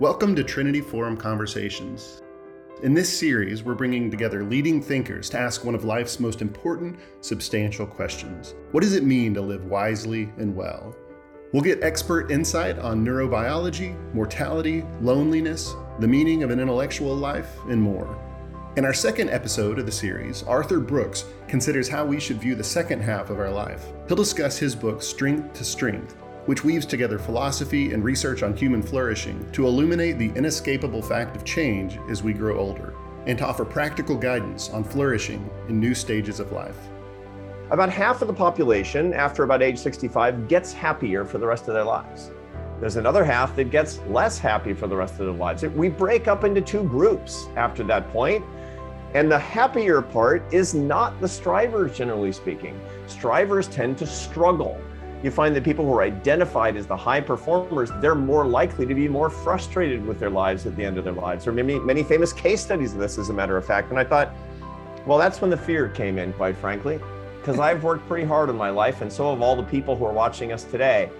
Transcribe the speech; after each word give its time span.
Welcome 0.00 0.36
to 0.36 0.44
Trinity 0.44 0.80
Forum 0.80 1.16
Conversations. 1.16 2.22
In 2.84 2.94
this 2.94 3.18
series, 3.18 3.64
we're 3.64 3.74
bringing 3.74 4.12
together 4.12 4.44
leading 4.44 4.80
thinkers 4.80 5.28
to 5.30 5.40
ask 5.40 5.64
one 5.64 5.74
of 5.74 5.84
life's 5.84 6.20
most 6.20 6.40
important, 6.40 7.00
substantial 7.20 7.84
questions 7.84 8.54
What 8.70 8.84
does 8.84 8.94
it 8.94 9.02
mean 9.02 9.34
to 9.34 9.40
live 9.40 9.64
wisely 9.64 10.30
and 10.38 10.54
well? 10.54 10.94
We'll 11.52 11.64
get 11.64 11.82
expert 11.82 12.30
insight 12.30 12.78
on 12.78 13.04
neurobiology, 13.04 13.96
mortality, 14.14 14.84
loneliness, 15.00 15.74
the 15.98 16.06
meaning 16.06 16.44
of 16.44 16.50
an 16.50 16.60
intellectual 16.60 17.16
life, 17.16 17.58
and 17.68 17.82
more. 17.82 18.16
In 18.76 18.84
our 18.84 18.94
second 18.94 19.30
episode 19.30 19.80
of 19.80 19.86
the 19.86 19.90
series, 19.90 20.44
Arthur 20.44 20.78
Brooks 20.78 21.24
considers 21.48 21.88
how 21.88 22.06
we 22.06 22.20
should 22.20 22.40
view 22.40 22.54
the 22.54 22.62
second 22.62 23.00
half 23.00 23.30
of 23.30 23.40
our 23.40 23.50
life. 23.50 23.84
He'll 24.06 24.16
discuss 24.16 24.58
his 24.58 24.76
book, 24.76 25.02
Strength 25.02 25.54
to 25.54 25.64
Strength, 25.64 26.14
which 26.48 26.64
weaves 26.64 26.86
together 26.86 27.18
philosophy 27.18 27.92
and 27.92 28.02
research 28.02 28.42
on 28.42 28.56
human 28.56 28.80
flourishing 28.80 29.46
to 29.52 29.66
illuminate 29.66 30.16
the 30.16 30.30
inescapable 30.30 31.02
fact 31.02 31.36
of 31.36 31.44
change 31.44 31.98
as 32.08 32.22
we 32.22 32.32
grow 32.32 32.58
older, 32.58 32.94
and 33.26 33.36
to 33.36 33.46
offer 33.46 33.66
practical 33.66 34.16
guidance 34.16 34.70
on 34.70 34.82
flourishing 34.82 35.50
in 35.68 35.78
new 35.78 35.94
stages 35.94 36.40
of 36.40 36.50
life. 36.50 36.88
About 37.70 37.90
half 37.90 38.22
of 38.22 38.28
the 38.28 38.32
population 38.32 39.12
after 39.12 39.42
about 39.42 39.60
age 39.60 39.76
65 39.76 40.48
gets 40.48 40.72
happier 40.72 41.22
for 41.26 41.36
the 41.36 41.46
rest 41.46 41.68
of 41.68 41.74
their 41.74 41.84
lives. 41.84 42.30
There's 42.80 42.96
another 42.96 43.26
half 43.26 43.54
that 43.56 43.70
gets 43.70 43.98
less 44.08 44.38
happy 44.38 44.72
for 44.72 44.86
the 44.86 44.96
rest 44.96 45.20
of 45.20 45.26
their 45.26 45.32
lives. 45.32 45.64
We 45.64 45.90
break 45.90 46.28
up 46.28 46.44
into 46.44 46.62
two 46.62 46.84
groups 46.84 47.48
after 47.56 47.84
that 47.84 48.10
point. 48.10 48.42
And 49.12 49.30
the 49.30 49.38
happier 49.38 50.00
part 50.00 50.42
is 50.50 50.72
not 50.72 51.20
the 51.20 51.28
strivers, 51.28 51.94
generally 51.94 52.32
speaking. 52.32 52.80
Strivers 53.06 53.68
tend 53.68 53.98
to 53.98 54.06
struggle 54.06 54.80
you 55.22 55.30
find 55.30 55.54
that 55.56 55.64
people 55.64 55.84
who 55.84 55.92
are 55.94 56.02
identified 56.02 56.76
as 56.76 56.86
the 56.86 56.96
high 56.96 57.20
performers, 57.20 57.90
they're 58.00 58.14
more 58.14 58.46
likely 58.46 58.86
to 58.86 58.94
be 58.94 59.08
more 59.08 59.30
frustrated 59.30 60.06
with 60.06 60.20
their 60.20 60.30
lives 60.30 60.64
at 60.66 60.76
the 60.76 60.84
end 60.84 60.96
of 60.96 61.04
their 61.04 61.12
lives. 61.12 61.44
There 61.44 61.52
are 61.52 61.56
many, 61.56 61.78
many 61.80 62.04
famous 62.04 62.32
case 62.32 62.60
studies 62.60 62.92
of 62.92 63.00
this, 63.00 63.18
as 63.18 63.28
a 63.28 63.32
matter 63.32 63.56
of 63.56 63.66
fact. 63.66 63.90
And 63.90 63.98
I 63.98 64.04
thought, 64.04 64.32
well, 65.06 65.18
that's 65.18 65.40
when 65.40 65.50
the 65.50 65.56
fear 65.56 65.88
came 65.88 66.18
in, 66.18 66.32
quite 66.34 66.56
frankly, 66.56 67.00
because 67.40 67.58
I've 67.58 67.82
worked 67.82 68.06
pretty 68.06 68.26
hard 68.26 68.48
in 68.48 68.56
my 68.56 68.70
life, 68.70 69.00
and 69.00 69.12
so 69.12 69.30
have 69.30 69.42
all 69.42 69.56
the 69.56 69.62
people 69.64 69.96
who 69.96 70.04
are 70.04 70.12
watching 70.12 70.52
us 70.52 70.64
today. 70.64 71.10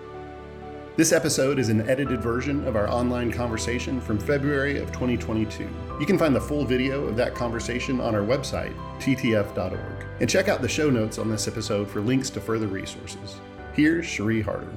This 0.96 1.12
episode 1.12 1.60
is 1.60 1.68
an 1.68 1.88
edited 1.88 2.20
version 2.20 2.66
of 2.66 2.74
our 2.74 2.88
online 2.88 3.30
conversation 3.30 4.00
from 4.00 4.18
February 4.18 4.78
of 4.78 4.88
2022. 4.88 5.68
You 6.00 6.06
can 6.06 6.18
find 6.18 6.34
the 6.34 6.40
full 6.40 6.64
video 6.64 7.04
of 7.04 7.16
that 7.16 7.34
conversation 7.34 8.00
on 8.00 8.14
our 8.14 8.22
website, 8.22 8.74
ttf.org. 8.98 10.06
And 10.20 10.28
check 10.28 10.48
out 10.48 10.60
the 10.60 10.68
show 10.68 10.90
notes 10.90 11.18
on 11.18 11.30
this 11.30 11.46
episode 11.46 11.88
for 11.88 12.00
links 12.00 12.30
to 12.30 12.40
further 12.40 12.66
resources. 12.66 13.40
Here's 13.78 14.06
Cherie 14.06 14.42
Harder. 14.42 14.76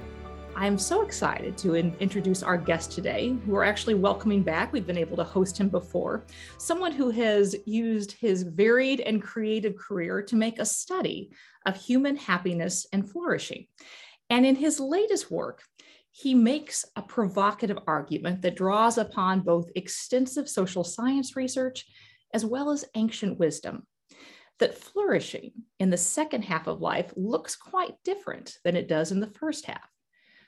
I'm 0.56 0.78
so 0.78 1.02
excited 1.02 1.58
to 1.58 1.74
in- 1.74 1.96
introduce 2.00 2.44
our 2.44 2.56
guest 2.56 2.92
today, 2.92 3.36
who 3.48 3.56
are 3.56 3.64
actually 3.64 3.96
welcoming 3.96 4.44
back. 4.44 4.72
We've 4.72 4.86
been 4.86 4.96
able 4.96 5.18
to 5.18 5.24
host 5.24 5.58
him 5.58 5.70
before. 5.70 6.28
Someone 6.60 6.92
who 6.92 7.10
has 7.10 7.56
used 7.66 8.12
his 8.12 8.44
varied 8.44 9.00
and 9.00 9.20
creative 9.20 9.76
career 9.76 10.22
to 10.22 10.36
make 10.36 10.60
a 10.60 10.66
study 10.68 11.32
of 11.66 11.76
human 11.78 12.16
happiness 12.16 12.86
and 12.94 13.10
flourishing. 13.10 13.66
And 14.30 14.46
in 14.46 14.56
his 14.56 14.80
latest 14.80 15.32
work, 15.32 15.64
he 16.12 16.36
makes 16.36 16.86
a 16.96 17.02
provocative 17.02 17.80
argument 17.88 18.44
that 18.44 18.56
draws 18.56 19.00
upon 19.00 19.40
both 19.40 19.72
extensive 19.74 20.48
social 20.48 20.84
science 20.84 21.36
research 21.36 21.88
as 22.36 22.46
well 22.46 22.70
as 22.70 22.86
ancient 22.94 23.40
wisdom 23.40 23.88
that 24.62 24.78
flourishing 24.78 25.52
in 25.80 25.90
the 25.90 25.98
second 25.98 26.44
half 26.44 26.68
of 26.68 26.82
life 26.82 27.12
looks 27.16 27.56
quite 27.56 27.96
different 28.06 28.60
than 28.64 28.76
it 28.76 28.88
does 28.88 29.12
in 29.12 29.20
the 29.20 29.28
first 29.28 29.66
half, 29.66 29.90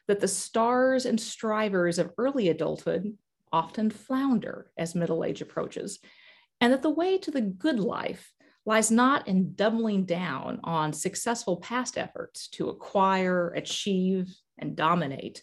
that 0.08 0.20
the 0.20 0.28
stars 0.28 1.06
and 1.08 1.20
strivers 1.20 1.98
of 1.98 2.12
early 2.20 2.48
adulthood 2.50 3.18
often 3.52 3.90
flounder 3.90 4.72
as 4.78 4.94
middle 4.94 5.24
age 5.26 5.42
approaches, 5.42 6.00
and 6.62 6.72
that 6.72 6.84
the 6.84 6.92
way 6.92 7.18
to 7.18 7.32
the 7.32 7.42
good 7.42 7.80
life 7.80 8.32
lies 8.68 8.92
not 8.92 9.28
in 9.28 9.56
doubling 9.56 10.06
down 10.06 10.60
on 10.64 10.94
successful 10.94 11.58
past 11.58 11.98
efforts 11.98 12.48
to 12.50 12.70
acquire, 12.70 13.50
achieve, 13.50 14.32
and 14.60 14.76
dominate, 14.76 15.42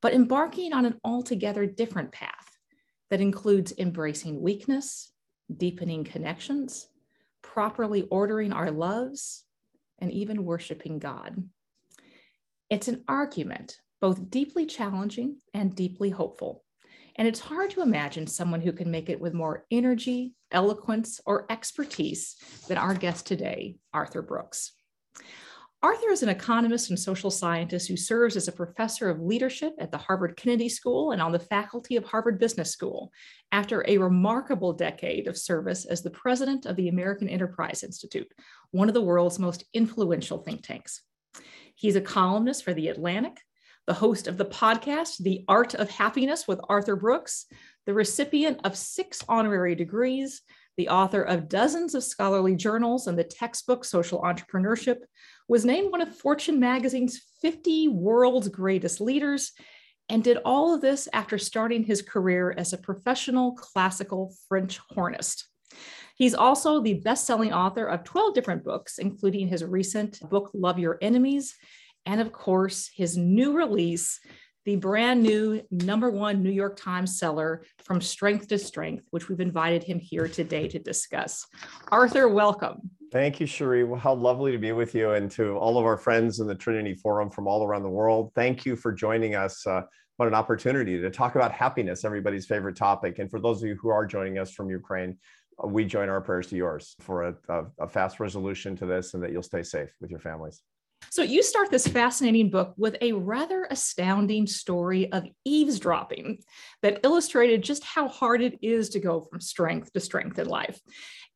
but 0.00 0.14
embarking 0.14 0.72
on 0.72 0.86
an 0.86 0.98
altogether 1.04 1.66
different 1.66 2.10
path 2.10 2.56
that 3.10 3.20
includes 3.20 3.74
embracing 3.76 4.40
weakness, 4.40 5.12
deepening 5.54 6.04
connections, 6.04 6.88
properly 7.58 8.06
ordering 8.08 8.52
our 8.52 8.70
loves, 8.70 9.42
and 9.98 10.12
even 10.12 10.44
worshiping 10.44 11.00
God. 11.00 11.42
It's 12.70 12.86
an 12.86 13.02
argument, 13.08 13.80
both 14.00 14.30
deeply 14.30 14.64
challenging 14.64 15.38
and 15.52 15.74
deeply 15.74 16.08
hopeful. 16.08 16.62
And 17.16 17.26
it's 17.26 17.40
hard 17.40 17.70
to 17.70 17.82
imagine 17.82 18.28
someone 18.28 18.60
who 18.60 18.70
can 18.70 18.92
make 18.92 19.08
it 19.08 19.20
with 19.20 19.34
more 19.34 19.66
energy, 19.72 20.36
eloquence, 20.52 21.20
or 21.26 21.50
expertise 21.50 22.36
than 22.68 22.78
our 22.78 22.94
guest 22.94 23.26
today, 23.26 23.78
Arthur 23.92 24.22
Brooks. 24.22 24.70
Arthur 25.80 26.10
is 26.10 26.24
an 26.24 26.28
economist 26.28 26.90
and 26.90 26.98
social 26.98 27.30
scientist 27.30 27.86
who 27.86 27.96
serves 27.96 28.34
as 28.34 28.48
a 28.48 28.52
professor 28.52 29.08
of 29.08 29.20
leadership 29.20 29.74
at 29.78 29.92
the 29.92 29.98
Harvard 29.98 30.36
Kennedy 30.36 30.68
School 30.68 31.12
and 31.12 31.22
on 31.22 31.30
the 31.30 31.38
faculty 31.38 31.94
of 31.94 32.04
Harvard 32.04 32.40
Business 32.40 32.72
School 32.72 33.12
after 33.52 33.84
a 33.86 33.98
remarkable 33.98 34.72
decade 34.72 35.28
of 35.28 35.38
service 35.38 35.84
as 35.84 36.02
the 36.02 36.10
president 36.10 36.66
of 36.66 36.74
the 36.74 36.88
American 36.88 37.28
Enterprise 37.28 37.84
Institute, 37.84 38.26
one 38.72 38.88
of 38.88 38.94
the 38.94 39.00
world's 39.00 39.38
most 39.38 39.62
influential 39.72 40.38
think 40.38 40.64
tanks. 40.64 41.02
He's 41.76 41.94
a 41.94 42.00
columnist 42.00 42.64
for 42.64 42.74
The 42.74 42.88
Atlantic, 42.88 43.40
the 43.86 43.94
host 43.94 44.26
of 44.26 44.36
the 44.36 44.46
podcast, 44.46 45.18
The 45.18 45.44
Art 45.46 45.74
of 45.74 45.90
Happiness 45.90 46.48
with 46.48 46.60
Arthur 46.68 46.96
Brooks, 46.96 47.46
the 47.86 47.94
recipient 47.94 48.60
of 48.64 48.76
six 48.76 49.22
honorary 49.28 49.76
degrees, 49.76 50.42
the 50.76 50.88
author 50.88 51.22
of 51.22 51.48
dozens 51.48 51.94
of 51.94 52.04
scholarly 52.04 52.56
journals 52.56 53.06
and 53.06 53.16
the 53.16 53.24
textbook 53.24 53.84
Social 53.84 54.22
Entrepreneurship, 54.22 54.98
was 55.48 55.64
named 55.64 55.90
one 55.90 56.02
of 56.02 56.14
Fortune 56.14 56.60
magazine's 56.60 57.20
50 57.40 57.88
world's 57.88 58.48
greatest 58.48 59.00
leaders, 59.00 59.52
and 60.10 60.22
did 60.22 60.38
all 60.44 60.74
of 60.74 60.80
this 60.80 61.08
after 61.12 61.38
starting 61.38 61.84
his 61.84 62.02
career 62.02 62.54
as 62.56 62.72
a 62.72 62.78
professional 62.78 63.52
classical 63.52 64.34
French 64.48 64.78
hornist. 64.90 65.46
He's 66.16 66.34
also 66.34 66.80
the 66.80 66.94
best 66.94 67.26
selling 67.26 67.52
author 67.52 67.86
of 67.86 68.04
12 68.04 68.34
different 68.34 68.64
books, 68.64 68.98
including 68.98 69.48
his 69.48 69.64
recent 69.64 70.20
book, 70.28 70.50
Love 70.54 70.78
Your 70.78 70.98
Enemies, 71.00 71.54
and 72.06 72.20
of 72.20 72.32
course, 72.32 72.90
his 72.94 73.16
new 73.16 73.56
release, 73.56 74.18
the 74.64 74.76
brand 74.76 75.22
new 75.22 75.62
number 75.70 76.10
one 76.10 76.42
New 76.42 76.50
York 76.50 76.76
Times 76.76 77.18
seller 77.18 77.64
from 77.84 78.00
strength 78.00 78.48
to 78.48 78.58
strength, 78.58 79.04
which 79.10 79.28
we've 79.28 79.40
invited 79.40 79.82
him 79.82 79.98
here 79.98 80.26
today 80.26 80.68
to 80.68 80.78
discuss. 80.78 81.46
Arthur, 81.92 82.28
welcome. 82.28 82.90
Thank 83.10 83.40
you, 83.40 83.46
Cherie. 83.46 83.84
Well, 83.84 83.98
how 83.98 84.12
lovely 84.12 84.52
to 84.52 84.58
be 84.58 84.72
with 84.72 84.94
you 84.94 85.12
and 85.12 85.30
to 85.32 85.56
all 85.56 85.78
of 85.78 85.86
our 85.86 85.96
friends 85.96 86.40
in 86.40 86.46
the 86.46 86.54
Trinity 86.54 86.94
Forum 86.94 87.30
from 87.30 87.46
all 87.46 87.64
around 87.64 87.82
the 87.82 87.88
world. 87.88 88.32
Thank 88.34 88.66
you 88.66 88.76
for 88.76 88.92
joining 88.92 89.34
us. 89.34 89.66
Uh, 89.66 89.82
what 90.18 90.28
an 90.28 90.34
opportunity 90.34 91.00
to 91.00 91.10
talk 91.10 91.34
about 91.34 91.52
happiness, 91.52 92.04
everybody's 92.04 92.44
favorite 92.44 92.76
topic. 92.76 93.18
And 93.18 93.30
for 93.30 93.40
those 93.40 93.62
of 93.62 93.68
you 93.68 93.76
who 93.80 93.88
are 93.88 94.04
joining 94.04 94.38
us 94.38 94.52
from 94.52 94.68
Ukraine, 94.68 95.16
uh, 95.62 95.68
we 95.68 95.86
join 95.86 96.10
our 96.10 96.20
prayers 96.20 96.48
to 96.48 96.56
yours 96.56 96.96
for 97.00 97.28
a, 97.28 97.34
a, 97.48 97.64
a 97.80 97.88
fast 97.88 98.20
resolution 98.20 98.76
to 98.76 98.84
this 98.84 99.14
and 99.14 99.22
that 99.22 99.32
you'll 99.32 99.42
stay 99.42 99.62
safe 99.62 99.90
with 100.00 100.10
your 100.10 100.20
families. 100.20 100.62
So, 101.10 101.22
you 101.22 101.42
start 101.42 101.70
this 101.70 101.86
fascinating 101.86 102.50
book 102.50 102.74
with 102.76 102.96
a 103.00 103.12
rather 103.12 103.66
astounding 103.70 104.46
story 104.46 105.10
of 105.12 105.26
eavesdropping 105.44 106.38
that 106.82 107.00
illustrated 107.02 107.62
just 107.62 107.82
how 107.82 108.08
hard 108.08 108.42
it 108.42 108.58
is 108.62 108.90
to 108.90 109.00
go 109.00 109.20
from 109.20 109.40
strength 109.40 109.92
to 109.92 110.00
strength 110.00 110.38
in 110.38 110.46
life. 110.46 110.78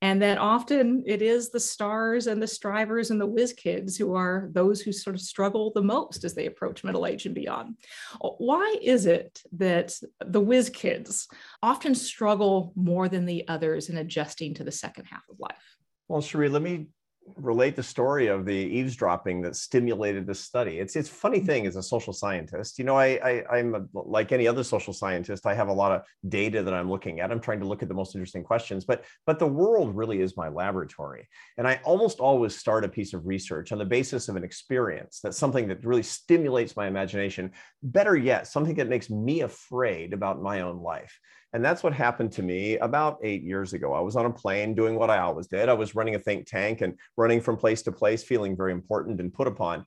And 0.03 0.21
that 0.21 0.39
often 0.39 1.05
it 1.07 1.23
is 1.23 1.51
the 1.51 1.61
stars 1.61 2.27
and 2.27 2.43
the 2.43 2.47
strivers 2.49 3.11
and 3.13 3.21
the 3.21 3.27
whiz 3.27 3.53
kids 3.53 3.97
who 3.97 4.15
are 4.15 4.49
those 4.53 4.81
who 4.81 4.93
sort 4.93 5.15
of 5.15 5.23
struggle 5.23 5.71
the 5.73 5.83
most 5.83 6.25
as 6.25 6.35
they 6.35 6.47
approach 6.47 6.83
middle 6.83 7.07
age 7.07 7.25
and 7.25 7.35
beyond. 7.35 7.77
Why 8.21 8.77
is 8.83 9.07
it 9.07 9.41
that 9.53 9.95
the 10.25 10.41
whiz 10.41 10.71
kids 10.71 11.29
often 11.63 11.95
struggle 11.95 12.73
more 12.75 13.09
than 13.09 13.27
the 13.27 13.47
others 13.47 13.89
in 13.89 13.97
adjusting 13.97 14.55
to 14.55 14.65
the 14.65 14.73
second 14.73 15.05
half 15.05 15.23
of 15.31 15.39
life? 15.39 15.77
Well, 16.09 16.21
Cherie, 16.21 16.49
let 16.49 16.63
me 16.63 16.89
relate 17.37 17.77
the 17.77 17.83
story 17.83 18.27
of 18.27 18.45
the 18.45 18.53
eavesdropping 18.53 19.43
that 19.43 19.57
stimulated 19.57 20.27
this 20.27 20.41
study. 20.41 20.79
It's 20.79 20.97
it's 20.97 21.09
funny 21.09 21.39
mm-hmm. 21.39 21.47
thing 21.47 21.67
as 21.67 21.77
a 21.77 21.83
social 21.83 22.13
scientist. 22.13 22.79
You 22.79 22.85
know, 22.85 22.97
I, 22.97 23.45
I 23.51 23.59
am 23.59 23.89
like 23.95 24.33
any 24.33 24.47
other 24.47 24.65
social 24.65 24.93
scientist. 24.93 25.47
I 25.47 25.55
have 25.55 25.69
a 25.69 25.73
lot 25.73 25.93
of 25.93 26.03
data 26.29 26.63
that 26.63 26.75
I'm 26.75 26.91
looking 26.91 27.21
at. 27.21 27.31
I'm 27.31 27.41
trying 27.41 27.61
to 27.61 27.67
look 27.67 27.83
at 27.83 27.89
the 27.89 27.95
most 27.95 28.15
interesting 28.15 28.45
questions. 28.45 28.85
But 28.85 29.05
but 29.27 29.39
the 29.39 29.47
world 29.47 29.97
really 29.97 30.21
is 30.21 30.37
my 30.37 30.49
laboratory, 30.49 31.29
and 31.59 31.67
I 31.67 31.81
almost 31.85 32.21
always 32.21 32.57
start 32.57 32.85
a 32.85 32.89
piece 32.89 33.15
of 33.15 33.27
research 33.27 33.73
on 33.73 33.79
the 33.79 33.85
basis 33.85 34.29
of 34.29 34.37
an 34.37 34.45
experience. 34.45 35.21
That's 35.23 35.39
something 35.39 35.69
that 35.69 35.85
really 35.85 36.03
stimulates 36.03 36.77
my 36.77 36.87
imagination. 36.87 37.53
Better 37.83 38.17
yet, 38.17 38.47
something 38.47 38.75
that 38.77 38.89
makes 38.89 39.11
me 39.11 39.41
afraid 39.43 40.13
about 40.13 40.43
my 40.43 40.61
own 40.63 40.81
life. 40.83 41.19
And 41.55 41.65
that's 41.65 41.83
what 41.83 41.93
happened 41.93 42.33
to 42.33 42.43
me 42.43 42.79
about 42.79 43.19
eight 43.23 43.43
years 43.43 43.75
ago. 43.75 43.93
I 43.93 44.01
was 44.01 44.17
on 44.17 44.25
a 44.25 44.33
plane 44.33 44.75
doing 44.75 44.95
what 44.95 45.11
I 45.11 45.19
always 45.19 45.49
did. 45.49 45.69
I 45.69 45.75
was 45.75 45.95
running 45.95 46.15
a 46.15 46.19
think 46.19 46.47
tank 46.47 46.81
and 46.81 46.99
running 47.17 47.43
from 47.43 47.59
place 47.59 47.83
to 47.83 47.93
place, 47.93 48.23
feeling 48.23 48.57
very 48.57 48.73
important 48.73 49.21
and 49.21 49.33
put 49.33 49.47
upon. 49.47 49.85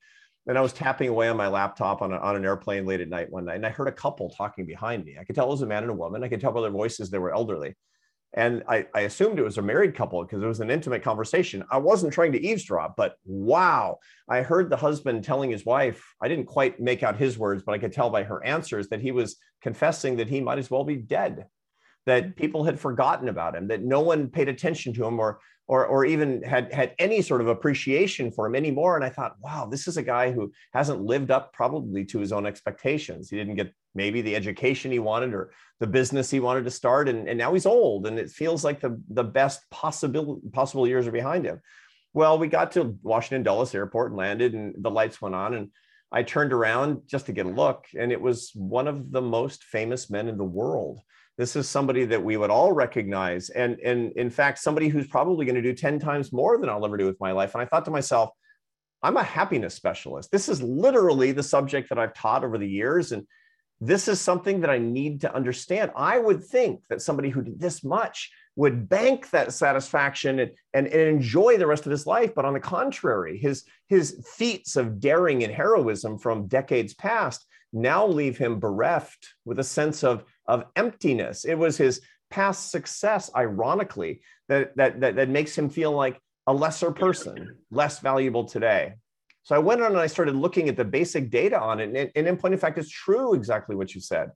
And 0.47 0.59
I 0.59 0.61
was 0.61 0.73
tapping 0.73 1.09
away 1.09 1.27
on 1.27 1.37
my 1.37 1.47
laptop 1.47 2.03
on, 2.03 2.13
a, 2.13 2.17
on 2.17 2.35
an 2.35 2.45
airplane 2.45 2.85
late 2.85 3.01
at 3.01 3.09
night 3.09 3.31
one 3.31 3.45
night, 3.45 3.55
and 3.55 3.65
I 3.65 3.71
heard 3.71 3.87
a 3.87 3.91
couple 3.91 4.29
talking 4.29 4.67
behind 4.67 5.03
me. 5.03 5.17
I 5.19 5.23
could 5.23 5.33
tell 5.33 5.47
it 5.47 5.51
was 5.51 5.63
a 5.63 5.65
man 5.65 5.81
and 5.81 5.91
a 5.91 5.95
woman. 5.95 6.23
I 6.23 6.27
could 6.27 6.39
tell 6.39 6.51
by 6.51 6.61
their 6.61 6.69
voices 6.69 7.09
they 7.09 7.17
were 7.17 7.33
elderly. 7.33 7.75
And 8.37 8.63
I, 8.67 8.85
I 8.93 9.01
assumed 9.01 9.39
it 9.39 9.43
was 9.43 9.57
a 9.57 9.61
married 9.61 9.95
couple 9.95 10.21
because 10.21 10.43
it 10.43 10.47
was 10.47 10.59
an 10.59 10.69
intimate 10.69 11.01
conversation. 11.01 11.63
I 11.71 11.77
wasn't 11.77 12.13
trying 12.13 12.33
to 12.33 12.45
eavesdrop, 12.45 12.95
but 12.97 13.15
wow, 13.25 13.99
I 14.29 14.41
heard 14.41 14.69
the 14.69 14.75
husband 14.75 15.23
telling 15.23 15.49
his 15.49 15.65
wife, 15.65 16.03
I 16.21 16.27
didn't 16.27 16.45
quite 16.45 16.79
make 16.79 17.01
out 17.01 17.17
his 17.17 17.37
words, 17.37 17.63
but 17.65 17.71
I 17.71 17.77
could 17.77 17.93
tell 17.93 18.09
by 18.09 18.23
her 18.23 18.43
answers 18.43 18.89
that 18.89 18.99
he 18.99 19.13
was 19.13 19.37
confessing 19.61 20.17
that 20.17 20.27
he 20.27 20.41
might 20.41 20.59
as 20.59 20.69
well 20.69 20.83
be 20.83 20.97
dead, 20.97 21.45
that 22.05 22.35
people 22.35 22.63
had 22.63 22.79
forgotten 22.79 23.29
about 23.29 23.55
him, 23.55 23.67
that 23.67 23.83
no 23.83 24.01
one 24.01 24.29
paid 24.29 24.49
attention 24.49 24.93
to 24.93 25.05
him 25.05 25.19
or 25.19 25.39
or, 25.67 25.85
or 25.87 26.05
even 26.05 26.43
had 26.43 26.71
had 26.71 26.93
any 26.99 27.23
sort 27.23 27.41
of 27.41 27.47
appreciation 27.47 28.31
for 28.31 28.45
him 28.45 28.55
anymore. 28.55 28.95
And 28.95 29.03
I 29.03 29.09
thought, 29.09 29.35
wow, 29.39 29.65
this 29.65 29.87
is 29.87 29.97
a 29.97 30.03
guy 30.03 30.31
who 30.31 30.51
hasn't 30.73 31.01
lived 31.01 31.31
up 31.31 31.53
probably 31.53 32.05
to 32.05 32.19
his 32.19 32.31
own 32.31 32.45
expectations. 32.45 33.31
He 33.31 33.37
didn't 33.37 33.55
get 33.55 33.73
maybe 33.95 34.21
the 34.21 34.35
education 34.35 34.91
he 34.91 34.99
wanted 34.99 35.33
or 35.33 35.53
the 35.79 35.87
business 35.87 36.29
he 36.29 36.39
wanted 36.39 36.65
to 36.65 36.69
start. 36.71 37.09
And, 37.09 37.27
and 37.27 37.37
now 37.37 37.51
he's 37.51 37.65
old 37.65 38.05
and 38.05 38.19
it 38.19 38.29
feels 38.29 38.63
like 38.63 38.79
the, 38.79 39.01
the 39.09 39.23
best 39.23 39.67
possible 39.71 40.39
possible 40.53 40.87
years 40.87 41.07
are 41.07 41.11
behind 41.11 41.45
him. 41.45 41.59
Well, 42.13 42.37
we 42.37 42.47
got 42.47 42.71
to 42.73 42.97
Washington 43.01 43.43
Dulles 43.43 43.75
Airport 43.75 44.11
and 44.11 44.17
landed, 44.17 44.53
and 44.53 44.73
the 44.77 44.89
lights 44.89 45.21
went 45.21 45.35
on. 45.35 45.53
And 45.53 45.71
I 46.13 46.23
turned 46.23 46.53
around 46.53 47.01
just 47.07 47.25
to 47.25 47.33
get 47.33 47.45
a 47.45 47.49
look, 47.49 47.87
and 47.99 48.09
it 48.09 48.21
was 48.21 48.51
one 48.55 48.87
of 48.87 49.11
the 49.11 49.21
most 49.21 49.65
famous 49.65 50.09
men 50.09 50.29
in 50.29 50.37
the 50.37 50.45
world. 50.45 51.01
This 51.37 51.55
is 51.55 51.67
somebody 51.67 52.05
that 52.05 52.23
we 52.23 52.37
would 52.37 52.49
all 52.49 52.71
recognize. 52.71 53.49
And, 53.49 53.77
and 53.79 54.13
in 54.13 54.29
fact, 54.29 54.59
somebody 54.59 54.87
who's 54.87 55.07
probably 55.07 55.45
going 55.45 55.55
to 55.55 55.61
do 55.61 55.73
10 55.73 55.99
times 55.99 56.31
more 56.31 56.57
than 56.57 56.69
I'll 56.69 56.85
ever 56.85 56.97
do 56.97 57.05
with 57.05 57.19
my 57.19 57.33
life. 57.33 57.53
And 57.53 57.61
I 57.61 57.65
thought 57.65 57.85
to 57.85 57.91
myself, 57.91 58.29
I'm 59.03 59.17
a 59.17 59.23
happiness 59.23 59.75
specialist. 59.75 60.31
This 60.31 60.47
is 60.47 60.61
literally 60.61 61.31
the 61.31 61.43
subject 61.43 61.89
that 61.89 61.99
I've 61.99 62.13
taught 62.13 62.43
over 62.43 62.57
the 62.57 62.67
years. 62.67 63.11
And 63.11 63.27
this 63.81 64.07
is 64.07 64.21
something 64.21 64.61
that 64.61 64.69
I 64.69 64.77
need 64.77 65.21
to 65.21 65.35
understand. 65.35 65.91
I 65.95 66.17
would 66.17 66.43
think 66.43 66.81
that 66.89 67.01
somebody 67.01 67.29
who 67.29 67.41
did 67.41 67.59
this 67.59 67.83
much 67.83 68.31
would 68.55 68.87
bank 68.87 69.29
that 69.31 69.51
satisfaction 69.51 70.39
and, 70.39 70.51
and, 70.73 70.87
and, 70.87 71.01
enjoy 71.01 71.57
the 71.57 71.67
rest 71.67 71.85
of 71.85 71.91
his 71.91 72.07
life. 72.07 72.33
But 72.33 72.45
on 72.45 72.53
the 72.53 72.59
contrary, 72.61 73.37
his, 73.37 73.65
his 73.89 74.25
feats 74.37 74.77
of 74.77 75.01
daring 75.01 75.43
and 75.43 75.53
heroism 75.53 76.17
from 76.17 76.47
decades 76.47 76.93
past 76.93 77.45
now 77.75 78.07
leave 78.07 78.37
him 78.37 78.59
bereft 78.59 79.33
with 79.45 79.59
a 79.59 79.63
sense 79.63 80.03
of 80.03 80.23
of 80.47 80.65
emptiness. 80.75 81.45
It 81.45 81.55
was 81.55 81.77
his 81.77 82.01
past 82.29 82.71
success, 82.71 83.31
ironically, 83.35 84.21
that, 84.47 84.75
that, 84.77 84.99
that, 85.01 85.15
that 85.15 85.29
makes 85.29 85.57
him 85.57 85.69
feel 85.69 85.91
like 85.91 86.19
a 86.47 86.53
lesser 86.53 86.91
person, 86.91 87.57
less 87.71 87.99
valuable 87.99 88.45
today. 88.45 88.93
So 89.43 89.55
I 89.55 89.59
went 89.59 89.81
on 89.81 89.91
and 89.91 89.99
I 89.99 90.07
started 90.07 90.35
looking 90.35 90.69
at 90.69 90.77
the 90.77 90.85
basic 90.85 91.29
data 91.29 91.59
on 91.59 91.79
it. 91.79 91.95
And, 91.95 92.11
and 92.15 92.27
in 92.27 92.37
point 92.37 92.53
of 92.53 92.59
fact, 92.59 92.77
it's 92.77 92.89
true 92.89 93.33
exactly 93.33 93.75
what 93.75 93.93
you 93.93 94.01
said. 94.01 94.31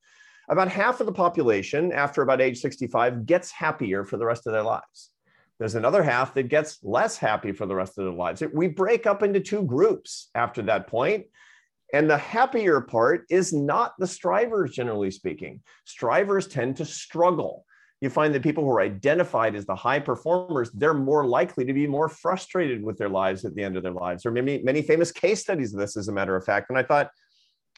About 0.49 0.67
half 0.67 0.99
of 0.99 1.05
the 1.05 1.11
population 1.11 1.91
after 1.91 2.21
about 2.21 2.41
age 2.41 2.59
65 2.59 3.25
gets 3.25 3.51
happier 3.51 4.03
for 4.03 4.17
the 4.17 4.25
rest 4.25 4.47
of 4.47 4.53
their 4.53 4.63
lives. 4.63 5.11
There's 5.59 5.75
another 5.75 6.01
half 6.01 6.33
that 6.35 6.43
gets 6.43 6.79
less 6.83 7.17
happy 7.17 7.51
for 7.51 7.65
the 7.65 7.75
rest 7.75 7.97
of 7.97 8.05
their 8.05 8.13
lives. 8.13 8.41
We 8.53 8.67
break 8.67 9.05
up 9.05 9.21
into 9.21 9.41
two 9.41 9.63
groups 9.63 10.29
after 10.33 10.61
that 10.63 10.87
point. 10.87 11.25
And 11.93 12.09
the 12.09 12.17
happier 12.17 12.81
part 12.81 13.25
is 13.29 13.51
not 13.51 13.93
the 13.97 14.07
strivers, 14.07 14.71
generally 14.71 15.11
speaking. 15.11 15.61
Strivers 15.85 16.47
tend 16.47 16.77
to 16.77 16.85
struggle. 16.85 17.65
You 18.01 18.09
find 18.09 18.33
that 18.33 18.43
people 18.43 18.63
who 18.63 18.69
are 18.71 18.81
identified 18.81 19.55
as 19.55 19.65
the 19.65 19.75
high 19.75 19.99
performers, 19.99 20.71
they're 20.71 20.93
more 20.93 21.25
likely 21.25 21.65
to 21.65 21.73
be 21.73 21.87
more 21.87 22.07
frustrated 22.07 22.83
with 22.83 22.97
their 22.97 23.09
lives 23.09 23.43
at 23.43 23.55
the 23.55 23.63
end 23.63 23.75
of 23.75 23.83
their 23.83 23.91
lives. 23.91 24.23
There 24.23 24.31
are 24.31 24.35
many, 24.35 24.61
many 24.61 24.81
famous 24.81 25.11
case 25.11 25.41
studies 25.41 25.73
of 25.73 25.79
this, 25.79 25.97
as 25.97 26.07
a 26.07 26.13
matter 26.13 26.35
of 26.35 26.45
fact. 26.45 26.69
And 26.69 26.77
I 26.77 26.83
thought, 26.83 27.09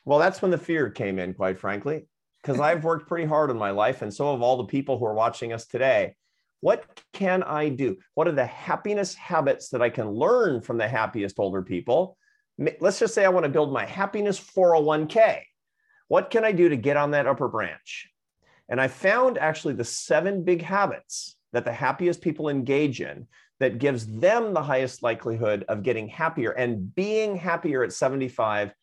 well, 0.06 0.20
that's 0.20 0.42
when 0.42 0.52
the 0.52 0.58
fear 0.58 0.90
came 0.90 1.18
in, 1.18 1.34
quite 1.34 1.58
frankly, 1.58 2.06
because 2.42 2.60
I've 2.60 2.84
worked 2.84 3.08
pretty 3.08 3.26
hard 3.26 3.50
in 3.50 3.58
my 3.58 3.72
life, 3.72 4.02
and 4.02 4.14
so 4.14 4.32
have 4.32 4.42
all 4.42 4.58
the 4.58 4.66
people 4.66 5.00
who 5.00 5.06
are 5.06 5.14
watching 5.14 5.54
us 5.54 5.66
today. 5.66 6.16
What 6.60 6.86
can 7.14 7.42
I 7.42 7.70
do? 7.70 7.98
What 8.14 8.28
are 8.28 8.34
the 8.34 8.46
happiness 8.46 9.16
habits 9.16 9.70
that 9.70 9.82
I 9.82 9.90
can 9.90 10.12
learn 10.12 10.62
from 10.62 10.78
the 10.78 10.88
happiest 10.88 11.40
older 11.40 11.64
people? 11.64 12.18
Let's 12.80 13.00
just 13.00 13.14
say 13.14 13.26
I 13.26 13.30
want 13.30 13.46
to 13.46 13.50
build 13.50 13.74
my 13.74 13.86
happiness 13.86 14.40
401k. 14.40 15.42
What 16.08 16.30
can 16.30 16.44
I 16.44 16.52
do 16.52 16.70
to 16.70 16.76
get 16.76 16.98
on 16.98 17.12
that 17.12 17.28
upper 17.28 17.48
branch? 17.48 18.10
And 18.70 18.80
I 18.80 18.88
found 18.88 19.38
actually 19.38 19.74
the 19.74 19.84
seven 19.84 20.44
big 20.44 20.62
habits 20.62 21.36
that 21.54 21.66
the 21.66 21.74
happiest 21.74 22.22
people 22.22 22.50
engage 22.50 23.02
in 23.02 23.28
that 23.60 23.80
gives 23.80 24.08
them 24.08 24.54
the 24.54 24.62
highest 24.62 25.04
likelihood 25.04 25.66
of 25.68 25.84
getting 25.84 26.08
happier 26.08 26.52
and 26.52 26.94
being 26.96 27.36
happier 27.36 27.84
at 27.84 27.94
75 27.94 28.74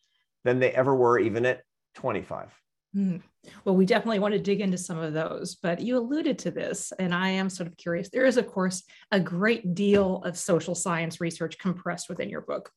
than 0.43 0.59
they 0.59 0.71
ever 0.71 0.95
were 0.95 1.19
even 1.19 1.45
at 1.45 1.63
25. 1.95 2.49
Mm. 2.95 3.21
Well, 3.63 3.75
we 3.75 3.85
definitely 3.85 4.19
want 4.19 4.33
to 4.33 4.39
dig 4.39 4.61
into 4.61 4.77
some 4.77 4.99
of 4.99 5.13
those, 5.13 5.55
but 5.55 5.79
you 5.79 5.97
alluded 5.97 6.39
to 6.39 6.51
this, 6.51 6.91
and 6.99 7.13
I 7.13 7.29
am 7.29 7.49
sort 7.49 7.67
of 7.67 7.77
curious. 7.77 8.09
There 8.09 8.25
is, 8.25 8.37
of 8.37 8.47
course, 8.47 8.83
a 9.11 9.19
great 9.19 9.73
deal 9.73 10.21
of 10.23 10.37
social 10.37 10.75
science 10.75 11.21
research 11.21 11.57
compressed 11.57 12.09
within 12.09 12.29
your 12.29 12.41
book. 12.41 12.69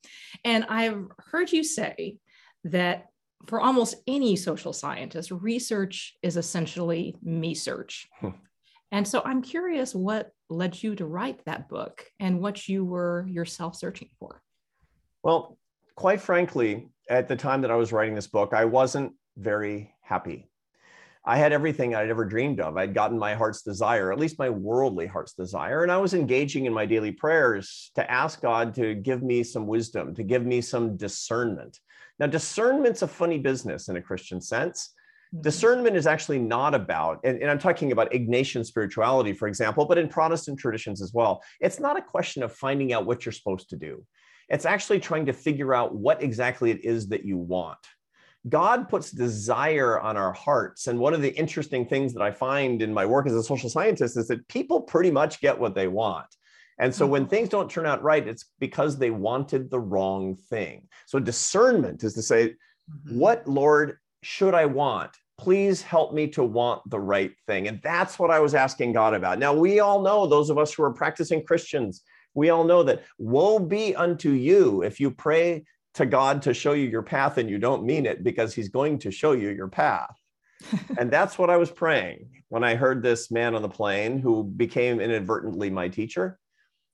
And 0.44 0.64
I've 0.69 1.05
heard 1.19 1.53
you 1.53 1.64
say 1.64 2.19
that 2.64 3.06
for 3.47 3.61
almost 3.61 3.97
any 4.06 4.37
social 4.37 4.73
scientist, 4.73 5.31
research 5.31 6.14
is 6.23 6.37
essentially 6.37 7.17
me 7.23 7.55
search. 7.55 8.08
Hmm. 8.20 8.31
And 8.93 9.08
so 9.08 9.23
I'm 9.25 9.43
curious 9.43 9.94
what 9.94 10.31
led 10.49 10.81
you 10.81 10.94
to 10.97 11.06
write 11.06 11.44
that 11.47 11.69
book 11.69 12.05
and 12.20 12.41
what 12.41 12.69
you 12.69 12.85
were 12.85 13.26
yourself 13.26 13.75
searching 13.75 14.11
for. 14.19 14.43
Well, 15.23 15.56
quite 15.97 16.20
frankly, 16.20 16.88
at 17.08 17.26
the 17.26 17.37
time 17.37 17.62
that 17.62 17.70
I 17.70 17.76
was 17.76 17.93
writing 17.93 18.15
this 18.15 18.26
book, 18.26 18.53
I 18.53 18.67
wasn't 18.67 19.15
very 19.37 19.94
happy. 20.03 20.50
I 21.25 21.37
had 21.37 21.53
everything 21.53 21.95
I'd 21.95 22.11
ever 22.11 22.25
dreamed 22.25 22.61
of. 22.61 22.77
I'd 22.77 22.95
gotten 22.95 23.19
my 23.19 23.35
heart's 23.35 23.63
desire, 23.63 24.11
at 24.13 24.19
least 24.19 24.41
my 24.41 24.51
worldly 24.51 25.07
heart's 25.07 25.35
desire. 25.35 25.85
And 25.85 25.93
I 25.93 25.99
was 25.99 26.15
engaging 26.15 26.67
in 26.67 26.73
my 26.73 26.85
daily 26.85 27.13
prayers 27.13 27.93
to 27.95 28.11
ask 28.11 28.41
God 28.41 28.75
to 28.75 28.95
give 28.95 29.23
me 29.23 29.45
some 29.45 29.69
wisdom, 29.69 30.15
to 30.17 30.25
give 30.25 30.45
me 30.45 30.61
some 30.61 30.97
discernment. 30.97 31.79
Now, 32.19 32.27
discernment's 32.27 33.03
a 33.03 33.09
funny 33.09 33.39
business 33.39 33.89
in 33.89 33.97
a 33.97 34.03
Christian 34.03 34.41
sense. 34.41 34.95
Mm-hmm. 35.33 35.43
Discernment 35.43 35.97
is 35.97 36.09
actually 36.09 36.41
not 36.41 36.75
about, 36.75 37.21
and, 37.23 37.41
and 37.41 37.49
I'm 37.49 37.59
talking 37.59 37.93
about 37.93 38.11
Ignatian 38.11 38.67
spirituality, 38.67 39.33
for 39.33 39.47
example, 39.47 39.85
but 39.85 39.99
in 39.99 40.09
Protestant 40.09 40.59
traditions 40.59 41.01
as 41.01 41.13
well. 41.15 41.41
It's 41.61 41.79
not 41.79 41.97
a 41.97 42.03
question 42.03 42.43
of 42.43 42.53
finding 42.53 42.93
out 42.93 43.07
what 43.07 43.25
you're 43.25 43.33
supposed 43.33 43.71
to 43.71 43.77
do. 43.77 44.05
It's 44.49 44.67
actually 44.67 44.99
trying 44.99 45.27
to 45.27 45.33
figure 45.33 45.73
out 45.73 45.95
what 45.95 46.21
exactly 46.21 46.73
it 46.73 46.85
is 46.85 47.09
that 47.09 47.25
you 47.25 47.39
want. 47.39 47.79
God 48.49 48.89
puts 48.89 49.11
desire 49.11 50.00
on 50.00 50.17
our 50.17 50.33
hearts. 50.33 50.89
And 50.89 50.99
one 50.99 51.15
of 51.15 51.22
the 51.22 51.34
interesting 51.37 51.87
things 51.87 52.13
that 52.15 52.22
I 52.22 52.32
find 52.32 52.82
in 52.82 52.93
my 52.93 53.06
work 53.06 53.27
as 53.27 53.34
a 53.34 53.43
social 53.43 53.70
scientist 53.70 54.17
is 54.17 54.29
that 54.29 54.46
people 54.49 54.81
pretty 54.81 55.11
much 55.11 55.41
get 55.41 55.58
what 55.58 55.75
they 55.75 55.89
want. 55.89 56.27
And 56.79 56.93
so 56.93 57.06
when 57.06 57.22
mm-hmm. 57.22 57.31
things 57.31 57.49
don't 57.49 57.70
turn 57.70 57.87
out 57.87 58.03
right, 58.03 58.27
it's 58.27 58.46
because 58.58 58.99
they 58.99 59.11
wanted 59.11 59.70
the 59.70 59.79
wrong 59.79 60.37
thing. 60.51 60.89
So 61.06 61.20
discernment 61.20 62.03
is 62.03 62.15
to 62.15 62.22
say, 62.22 62.49
mm-hmm. 62.49 63.19
what, 63.19 63.46
Lord, 63.46 63.99
should 64.22 64.55
I 64.55 64.67
want? 64.67 65.11
Please 65.39 65.82
help 65.82 66.13
me 66.13 66.27
to 66.29 66.43
want 66.43 66.82
the 66.91 67.01
right 67.01 67.32
thing. 67.46 67.69
And 67.69 67.81
that's 67.82 68.19
what 68.19 68.31
I 68.31 68.41
was 68.41 68.55
asking 68.55 68.93
God 68.93 69.15
about. 69.15 69.39
Now, 69.39 69.53
we 69.55 69.81
all 69.81 70.03
know, 70.03 70.27
those 70.27 70.51
of 70.51 70.58
us 70.58 70.72
who 70.72 70.82
are 70.82 70.93
practicing 70.93 71.44
Christians, 71.44 72.03
we 72.34 72.51
all 72.51 72.65
know 72.65 72.82
that 72.82 73.05
woe 73.19 73.58
be 73.58 73.94
unto 73.94 74.31
you 74.31 74.82
if 74.82 74.99
you 74.99 75.11
pray 75.11 75.65
to 75.94 76.06
God 76.06 76.43
to 76.43 76.55
show 76.55 76.72
you 76.72 76.89
your 76.89 77.03
path 77.03 77.39
and 77.39 77.51
you 77.51 77.58
don't 77.58 77.84
mean 77.84 78.06
it 78.06 78.25
because 78.25 78.55
he's 78.55 78.69
going 78.69 78.99
to 79.01 79.11
show 79.11 79.32
you 79.32 79.51
your 79.51 79.69
path. 79.69 80.17
and 80.99 81.11
that's 81.13 81.39
what 81.39 81.51
I 81.51 81.56
was 81.56 81.70
praying 81.70 82.31
when 82.49 82.65
I 82.65 82.75
heard 82.75 83.03
this 83.03 83.31
man 83.31 83.55
on 83.55 83.63
the 83.63 83.69
plane 83.69 84.19
who 84.19 84.44
became 84.44 85.01
inadvertently 85.01 85.70
my 85.70 85.89
teacher. 85.89 86.39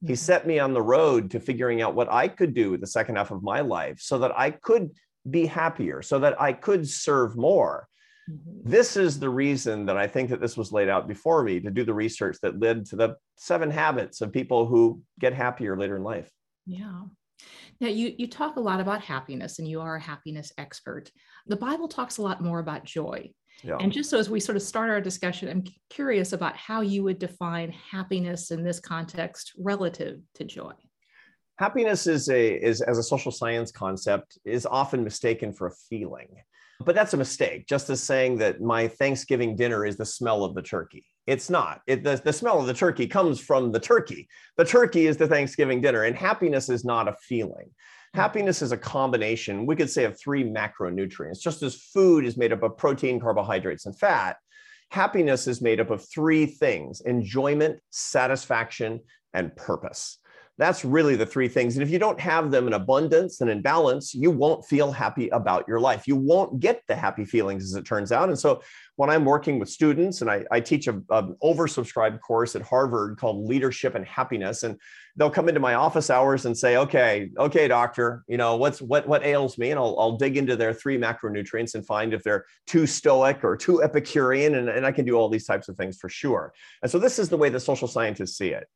He 0.06 0.14
set 0.14 0.46
me 0.46 0.60
on 0.60 0.72
the 0.72 0.82
road 0.82 1.32
to 1.32 1.40
figuring 1.40 1.82
out 1.82 1.96
what 1.96 2.10
I 2.10 2.28
could 2.28 2.54
do 2.54 2.76
the 2.76 2.86
second 2.86 3.16
half 3.16 3.32
of 3.32 3.42
my 3.42 3.62
life 3.62 4.00
so 4.00 4.18
that 4.18 4.38
I 4.38 4.52
could 4.52 4.90
be 5.28 5.44
happier, 5.46 6.02
so 6.02 6.20
that 6.20 6.40
I 6.40 6.52
could 6.52 6.88
serve 6.88 7.36
more. 7.36 7.88
Mm-hmm. 8.30 8.70
This 8.70 8.96
is 8.96 9.18
the 9.18 9.28
reason 9.28 9.86
that 9.86 9.96
I 9.96 10.06
think 10.06 10.30
that 10.30 10.40
this 10.40 10.56
was 10.56 10.72
laid 10.72 10.88
out 10.88 11.08
before 11.08 11.42
me 11.42 11.58
to 11.60 11.70
do 11.70 11.84
the 11.84 11.94
research 11.94 12.36
that 12.42 12.60
led 12.60 12.86
to 12.86 12.96
the 12.96 13.16
seven 13.36 13.70
habits 13.70 14.20
of 14.20 14.32
people 14.32 14.66
who 14.66 15.02
get 15.18 15.34
happier 15.34 15.76
later 15.76 15.96
in 15.96 16.04
life. 16.04 16.30
Yeah. 16.64 17.02
Now, 17.80 17.88
you, 17.88 18.14
you 18.18 18.26
talk 18.26 18.56
a 18.56 18.60
lot 18.60 18.80
about 18.80 19.02
happiness 19.02 19.58
and 19.58 19.68
you 19.68 19.80
are 19.80 19.96
a 19.96 20.00
happiness 20.00 20.52
expert. 20.58 21.10
The 21.46 21.56
Bible 21.56 21.86
talks 21.86 22.18
a 22.18 22.22
lot 22.22 22.42
more 22.42 22.58
about 22.58 22.84
joy. 22.84 23.30
Yeah. 23.62 23.76
And 23.80 23.92
just 23.92 24.10
so 24.10 24.18
as 24.18 24.30
we 24.30 24.40
sort 24.40 24.56
of 24.56 24.62
start 24.62 24.90
our 24.90 25.00
discussion, 25.00 25.48
I'm 25.48 25.64
curious 25.90 26.32
about 26.32 26.56
how 26.56 26.80
you 26.80 27.02
would 27.04 27.18
define 27.18 27.72
happiness 27.72 28.50
in 28.50 28.62
this 28.62 28.80
context 28.80 29.52
relative 29.58 30.20
to 30.34 30.44
joy. 30.44 30.72
Happiness 31.58 32.06
is 32.06 32.28
a 32.28 32.54
is 32.54 32.80
as 32.82 32.98
a 32.98 33.02
social 33.02 33.32
science 33.32 33.72
concept 33.72 34.38
is 34.44 34.64
often 34.64 35.02
mistaken 35.02 35.52
for 35.52 35.66
a 35.66 35.72
feeling. 35.88 36.28
But 36.80 36.94
that's 36.94 37.14
a 37.14 37.18
mistake, 37.18 37.66
just 37.66 37.90
as 37.90 38.02
saying 38.02 38.38
that 38.38 38.60
my 38.60 38.86
Thanksgiving 38.86 39.56
dinner 39.56 39.84
is 39.84 39.96
the 39.96 40.06
smell 40.06 40.44
of 40.44 40.54
the 40.54 40.62
turkey. 40.62 41.04
It's 41.26 41.50
not. 41.50 41.82
It, 41.86 42.04
the, 42.04 42.20
the 42.24 42.32
smell 42.32 42.60
of 42.60 42.66
the 42.66 42.74
turkey 42.74 43.06
comes 43.06 43.40
from 43.40 43.72
the 43.72 43.80
turkey. 43.80 44.28
The 44.56 44.64
turkey 44.64 45.06
is 45.06 45.16
the 45.16 45.26
Thanksgiving 45.26 45.80
dinner, 45.80 46.04
and 46.04 46.16
happiness 46.16 46.68
is 46.68 46.84
not 46.84 47.08
a 47.08 47.16
feeling. 47.20 47.70
Hmm. 48.14 48.20
Happiness 48.20 48.62
is 48.62 48.72
a 48.72 48.78
combination, 48.78 49.66
we 49.66 49.76
could 49.76 49.90
say, 49.90 50.04
of 50.04 50.18
three 50.18 50.44
macronutrients. 50.44 51.40
Just 51.40 51.62
as 51.62 51.74
food 51.74 52.24
is 52.24 52.36
made 52.36 52.52
up 52.52 52.62
of 52.62 52.76
protein, 52.76 53.18
carbohydrates, 53.20 53.86
and 53.86 53.98
fat, 53.98 54.36
happiness 54.90 55.46
is 55.46 55.60
made 55.60 55.80
up 55.80 55.90
of 55.90 56.08
three 56.08 56.46
things 56.46 57.00
enjoyment, 57.02 57.80
satisfaction, 57.90 59.00
and 59.34 59.54
purpose. 59.56 60.18
That's 60.58 60.84
really 60.84 61.14
the 61.14 61.24
three 61.24 61.46
things. 61.46 61.76
And 61.76 61.84
if 61.84 61.90
you 61.90 62.00
don't 62.00 62.18
have 62.18 62.50
them 62.50 62.66
in 62.66 62.72
abundance 62.72 63.40
and 63.40 63.48
in 63.48 63.62
balance, 63.62 64.12
you 64.12 64.32
won't 64.32 64.64
feel 64.64 64.90
happy 64.90 65.28
about 65.28 65.68
your 65.68 65.78
life. 65.78 66.08
You 66.08 66.16
won't 66.16 66.58
get 66.58 66.82
the 66.88 66.96
happy 66.96 67.24
feelings, 67.24 67.62
as 67.62 67.76
it 67.76 67.84
turns 67.84 68.10
out. 68.10 68.28
And 68.28 68.38
so, 68.38 68.60
when 68.96 69.08
I'm 69.08 69.24
working 69.24 69.60
with 69.60 69.68
students, 69.68 70.20
and 70.20 70.28
I, 70.28 70.44
I 70.50 70.58
teach 70.58 70.88
an 70.88 71.04
oversubscribed 71.08 72.20
course 72.20 72.56
at 72.56 72.62
Harvard 72.62 73.16
called 73.16 73.48
Leadership 73.48 73.94
and 73.94 74.04
Happiness, 74.04 74.64
and 74.64 74.76
they'll 75.14 75.30
come 75.30 75.48
into 75.48 75.60
my 75.60 75.74
office 75.74 76.10
hours 76.10 76.44
and 76.44 76.58
say, 76.58 76.76
"Okay, 76.76 77.30
okay, 77.38 77.68
doctor, 77.68 78.24
you 78.26 78.36
know 78.36 78.56
what's 78.56 78.82
what 78.82 79.06
what 79.06 79.24
ails 79.24 79.58
me?" 79.58 79.70
And 79.70 79.78
I'll, 79.78 79.94
I'll 80.00 80.16
dig 80.16 80.36
into 80.36 80.56
their 80.56 80.74
three 80.74 80.98
macronutrients 80.98 81.76
and 81.76 81.86
find 81.86 82.12
if 82.12 82.24
they're 82.24 82.46
too 82.66 82.84
stoic 82.84 83.44
or 83.44 83.56
too 83.56 83.80
Epicurean, 83.84 84.56
and, 84.56 84.68
and 84.68 84.84
I 84.84 84.90
can 84.90 85.04
do 85.04 85.14
all 85.14 85.28
these 85.28 85.46
types 85.46 85.68
of 85.68 85.76
things 85.76 85.98
for 85.98 86.08
sure. 86.08 86.52
And 86.82 86.90
so, 86.90 86.98
this 86.98 87.20
is 87.20 87.28
the 87.28 87.36
way 87.36 87.48
the 87.48 87.60
social 87.60 87.86
scientists 87.86 88.36
see 88.36 88.48
it. 88.48 88.66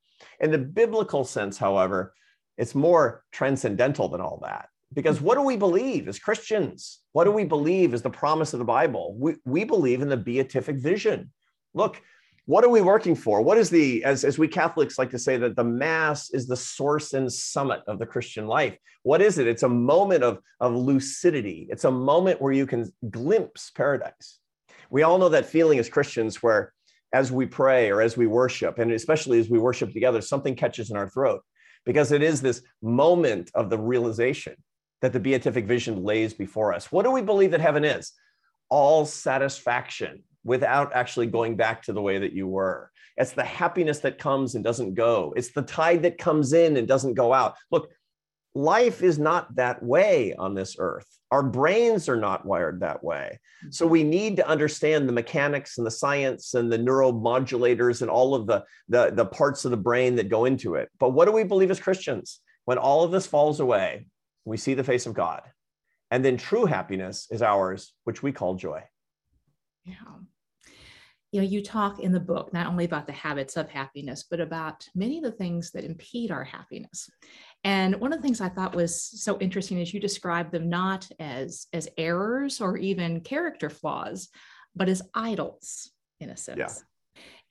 In 0.41 0.51
the 0.51 0.59
biblical 0.59 1.25
sense, 1.25 1.59
however, 1.59 2.15
it's 2.59 2.75
more 2.75 3.25
transcendental 3.33 4.09
than 4.09 4.21
all 4.21 4.41
that. 4.43 4.69
Because 4.95 5.21
what 5.21 5.37
do 5.37 5.43
we 5.43 5.57
believe 5.57 6.07
as 6.09 6.19
Christians? 6.19 7.01
What 7.13 7.25
do 7.25 7.31
we 7.31 7.45
believe 7.45 7.95
is 7.95 8.03
the 8.03 8.11
promise 8.11 8.53
of 8.53 8.59
the 8.59 8.65
Bible? 8.65 9.17
We, 9.19 9.37
we 9.45 9.65
believe 9.65 10.03
in 10.03 10.09
the 10.09 10.17
beatific 10.17 10.77
vision. 10.77 11.33
Look, 11.73 12.03
what 12.45 12.65
are 12.65 12.69
we 12.69 12.81
working 12.81 13.15
for? 13.15 13.41
What 13.41 13.57
is 13.57 13.71
the, 13.71 14.05
as, 14.05 14.25
as 14.25 14.39
we 14.39 14.49
Catholics 14.49 14.99
like 14.99 15.11
to 15.11 15.19
say, 15.19 15.37
that 15.37 15.57
the 15.57 15.65
Mass 15.65 16.31
is 16.31 16.47
the 16.47 16.57
source 16.57 17.15
and 17.15 17.33
summit 17.33 17.83
of 17.87 17.99
the 17.99 18.07
Christian 18.07 18.47
life. 18.47 18.77
What 19.05 19.23
is 19.23 19.39
it? 19.39 19.47
It's 19.47 19.63
a 19.63 19.69
moment 19.69 20.25
of, 20.25 20.41
of 20.61 20.75
lucidity, 20.75 21.69
it's 21.71 21.85
a 21.85 21.91
moment 21.91 22.43
where 22.43 22.53
you 22.53 22.67
can 22.67 22.93
glimpse 23.11 23.71
paradise. 23.71 24.39
We 24.91 25.05
all 25.05 25.19
know 25.19 25.31
that 25.31 25.47
feeling 25.47 25.79
as 25.79 25.89
Christians 25.89 26.43
where 26.43 26.75
as 27.13 27.31
we 27.31 27.47
pray 27.47 27.91
or 27.91 28.01
as 28.01 28.17
we 28.17 28.27
worship, 28.27 28.79
and 28.79 28.93
especially 28.93 29.39
as 29.39 29.51
we 29.51 29.59
worship 29.59 29.93
together, 29.93 30.21
something 30.21 30.55
catches 30.55 30.91
in 30.91 30.97
our 30.97 31.09
throat 31.09 31.43
because 31.85 32.13
it 32.13 32.23
is 32.23 32.41
this 32.41 32.63
moment 32.81 33.51
of 33.55 33.71
the 33.71 33.79
realization 33.79 34.55
that 35.01 35.13
the 35.13 35.21
beatific 35.21 35.67
vision 35.67 36.03
lays 36.03 36.33
before 36.33 36.73
us. 36.73 36.91
What 36.93 37.05
do 37.05 37.11
we 37.11 37.23
believe 37.23 37.51
that 37.51 37.61
heaven 37.61 37.85
is? 37.85 38.13
All 38.71 39.05
satisfaction 39.05 40.23
without 40.45 40.95
actually 40.95 41.27
going 41.27 41.57
back 41.57 41.83
to 41.83 41.93
the 41.93 42.03
way 42.03 42.19
that 42.19 42.33
you 42.33 42.47
were. 42.47 42.91
It's 43.17 43.33
the 43.33 43.45
happiness 43.45 43.99
that 44.01 44.19
comes 44.19 44.55
and 44.55 44.65
doesn't 44.65 44.95
go. 44.95 45.35
It's 45.37 45.53
the 45.53 45.63
tide 45.63 46.03
that 46.03 46.19
comes 46.19 46.53
in 46.53 46.77
and 46.77 46.89
doesn't 46.89 47.15
go 47.15 47.33
out. 47.33 47.57
Look, 47.71 47.91
life 48.55 49.03
is 49.03 49.19
not 49.19 49.55
that 49.57 49.83
way 49.83 50.35
on 50.35 50.55
this 50.55 50.77
earth. 50.79 51.07
Our 51.31 51.43
brains 51.43 52.09
are 52.09 52.17
not 52.17 52.45
wired 52.45 52.81
that 52.81 53.03
way. 53.03 53.41
So 53.71 53.87
we 53.87 54.03
need 54.03 54.37
to 54.37 54.47
understand 54.47 55.09
the 55.09 55.13
mechanics 55.13 55.79
and 55.79 55.87
the 55.87 55.91
science 55.91 56.55
and 56.55 56.71
the 56.71 56.79
neuromodulators 56.79 58.03
and 58.03 58.11
all 58.11 58.35
of 58.35 58.47
the, 58.47 58.65
the, 58.89 59.11
the 59.13 59.25
parts 59.25 59.65
of 59.65 59.71
the 59.71 59.77
brain 59.77 60.17
that 60.17 60.29
go 60.29 60.45
into 60.45 60.75
it. 60.75 60.91
But 60.99 61.11
what 61.11 61.25
do 61.25 61.33
we 61.33 61.45
believe 61.45 61.71
as 61.71 61.81
Christians? 61.81 62.41
When 62.67 62.79
all 62.79 63.03
of 63.03 63.11
this 63.11 63.27
falls 63.27 63.61
away, 63.61 64.07
we 64.45 64.57
see 64.57 64.75
the 64.75 64.85
face 64.85 65.07
of 65.07 65.15
God. 65.15 65.43
And 66.11 66.23
then 66.23 66.37
true 66.37 66.67
happiness 66.67 67.29
is 67.31 67.41
ours, 67.41 67.95
which 68.05 68.23
we 68.23 68.33
call 68.33 68.57
joy. 68.57 68.83
Yeah 69.87 69.95
you 71.33 71.41
know 71.41 71.47
you 71.47 71.63
talk 71.63 71.99
in 71.99 72.13
the 72.13 72.21
book 72.21 72.53
not 72.53 72.67
only 72.67 72.85
about 72.85 73.07
the 73.07 73.13
habits 73.13 73.57
of 73.57 73.69
happiness 73.69 74.25
but 74.31 74.39
about 74.39 74.87
many 74.95 75.19
of 75.19 75.25
the 75.25 75.33
things 75.33 75.71
that 75.73 75.85
impede 75.85 76.31
our 76.31 76.45
happiness 76.45 77.11
and 77.65 78.01
one 78.01 78.13
of 78.13 78.19
the 78.19 78.23
things 78.23 78.41
i 78.41 78.49
thought 78.49 78.75
was 78.75 79.01
so 79.01 79.39
interesting 79.39 79.79
is 79.79 79.93
you 79.93 80.01
describe 80.01 80.51
them 80.51 80.69
not 80.69 81.09
as 81.19 81.67
as 81.73 81.89
errors 81.97 82.61
or 82.61 82.77
even 82.77 83.21
character 83.21 83.71
flaws 83.71 84.29
but 84.75 84.89
as 84.89 85.03
idols 85.15 85.91
in 86.21 86.31
a 86.31 86.37
sense 86.37 86.59
yeah. 86.59 86.75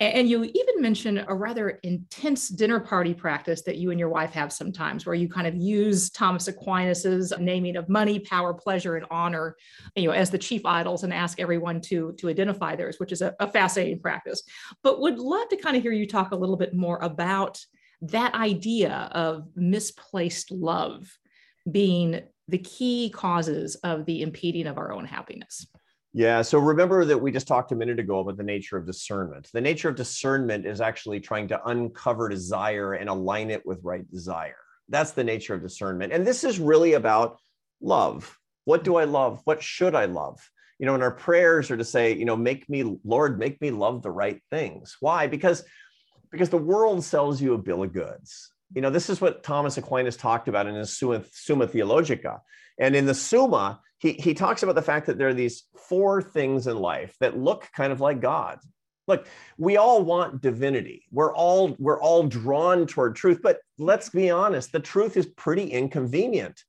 And 0.02 0.28
you 0.28 0.44
even 0.44 0.82
mention 0.82 1.24
a 1.28 1.36
rather 1.36 1.70
intense 1.84 2.50
dinner 2.50 2.80
party 2.80 3.14
practice 3.14 3.62
that 3.62 3.78
you 3.78 3.92
and 3.92 4.00
your 4.00 4.10
wife 4.10 4.32
have 4.32 4.52
sometimes, 4.52 5.06
where 5.06 5.14
you 5.14 5.30
kind 5.30 5.46
of 5.46 5.56
use 5.56 6.10
Thomas 6.10 6.48
Aquinas's 6.48 7.32
naming 7.40 7.76
of 7.76 7.88
money, 7.88 8.18
power, 8.18 8.52
pleasure, 8.52 8.96
and 8.96 9.06
honor, 9.12 9.56
you 9.96 10.08
know, 10.08 10.12
as 10.12 10.32
the 10.32 10.40
chief 10.40 10.66
idols, 10.66 11.04
and 11.04 11.14
ask 11.14 11.40
everyone 11.40 11.82
to 11.82 12.14
to 12.14 12.30
identify 12.30 12.76
theirs, 12.76 12.96
which 13.00 13.12
is 13.12 13.22
a, 13.22 13.36
a 13.40 13.48
fascinating 13.48 14.00
practice. 14.00 14.42
But 14.82 15.02
would 15.02 15.20
love 15.20 15.50
to 15.50 15.58
kind 15.58 15.78
of 15.78 15.84
hear 15.84 15.92
you 15.92 16.08
talk 16.08 16.32
a 16.32 16.36
little 16.36 16.58
bit 16.58 16.74
more 16.74 16.98
about 16.98 17.64
that 18.02 18.34
idea 18.34 19.10
of 19.12 19.48
misplaced 19.56 20.52
love 20.52 21.08
being 21.70 22.22
the 22.48 22.58
key 22.58 23.10
causes 23.10 23.76
of 23.84 24.06
the 24.06 24.22
impeding 24.22 24.68
of 24.68 24.78
our 24.78 24.92
own 24.92 25.06
happiness. 25.06 25.68
Yeah. 26.14 26.42
So 26.42 26.60
remember 26.60 27.06
that 27.06 27.18
we 27.18 27.32
just 27.32 27.48
talked 27.48 27.72
a 27.72 27.76
minute 27.76 28.00
ago 28.00 28.20
about 28.20 28.36
the 28.36 28.44
nature 28.44 28.76
of 28.76 28.86
discernment. 28.86 29.48
The 29.54 29.62
nature 29.62 29.88
of 29.88 29.96
discernment 29.96 30.66
is 30.66 30.82
actually 30.82 31.22
trying 31.22 31.48
to 31.50 31.66
uncover 31.68 32.28
desire 32.28 32.94
and 32.94 33.08
align 33.08 33.50
it 33.50 33.66
with 33.66 33.80
right 33.84 34.10
desire. 34.12 34.58
That's 34.90 35.12
the 35.12 35.24
nature 35.24 35.54
of 35.54 35.62
discernment. 35.62 36.12
And 36.12 36.28
this 36.28 36.44
is 36.44 36.60
really 36.60 36.94
about 36.94 37.38
love. 37.80 38.38
What 38.66 38.84
do 38.84 38.98
I 38.98 39.06
love? 39.06 39.42
What 39.46 39.64
should 39.64 39.96
I 39.96 40.06
love? 40.06 40.38
You 40.80 40.86
know, 40.86 40.96
and 40.96 41.04
our 41.04 41.12
prayers 41.12 41.72
are 41.72 41.78
to 41.78 41.86
say, 41.86 42.14
you 42.14 42.26
know, 42.26 42.36
make 42.36 42.68
me, 42.70 42.98
Lord, 43.06 43.40
make 43.40 43.62
me 43.62 43.72
love 43.72 44.02
the 44.02 44.12
right 44.12 44.42
things. 44.50 44.98
Why? 45.00 45.28
Because 45.28 45.64
because 46.32 46.50
the 46.50 46.58
world 46.58 47.04
sells 47.04 47.42
you 47.42 47.54
a 47.54 47.58
bill 47.58 47.84
of 47.84 47.94
goods. 47.94 48.52
You 48.74 48.82
know, 48.82 48.90
this 48.90 49.10
is 49.10 49.20
what 49.20 49.44
Thomas 49.44 49.78
Aquinas 49.78 50.16
talked 50.16 50.48
about 50.48 50.68
in 50.68 50.76
his 50.76 50.98
Summa, 50.98 51.24
Summa 51.32 51.68
Theologica. 51.68 52.42
And 52.80 52.96
in 52.96 53.06
the 53.06 53.14
Summa, 53.14 53.82
he, 53.98 54.14
he 54.14 54.34
talks 54.34 54.64
about 54.64 54.76
the 54.76 54.82
fact 54.82 55.06
that 55.08 55.18
there 55.18 55.28
are 55.28 55.34
these 55.34 55.64
four 55.76 56.22
things 56.22 56.68
in 56.68 56.78
life 56.78 57.16
that 57.20 57.38
look 57.38 57.70
kind 57.76 57.92
of 57.92 58.02
like 58.02 58.22
God. 58.22 58.60
Look, 59.08 59.28
we 59.58 59.78
all 59.78 60.04
want 60.04 60.42
divinity. 60.42 61.04
We're 61.12 61.36
all 61.36 61.76
we're 61.80 62.00
all 62.00 62.24
drawn 62.24 62.88
toward 62.88 63.16
truth, 63.16 63.42
but 63.44 63.60
let's 63.78 64.10
be 64.10 64.30
honest, 64.30 64.72
the 64.72 64.80
truth 64.80 65.18
is 65.18 65.26
pretty 65.26 65.66
inconvenient. 65.66 66.64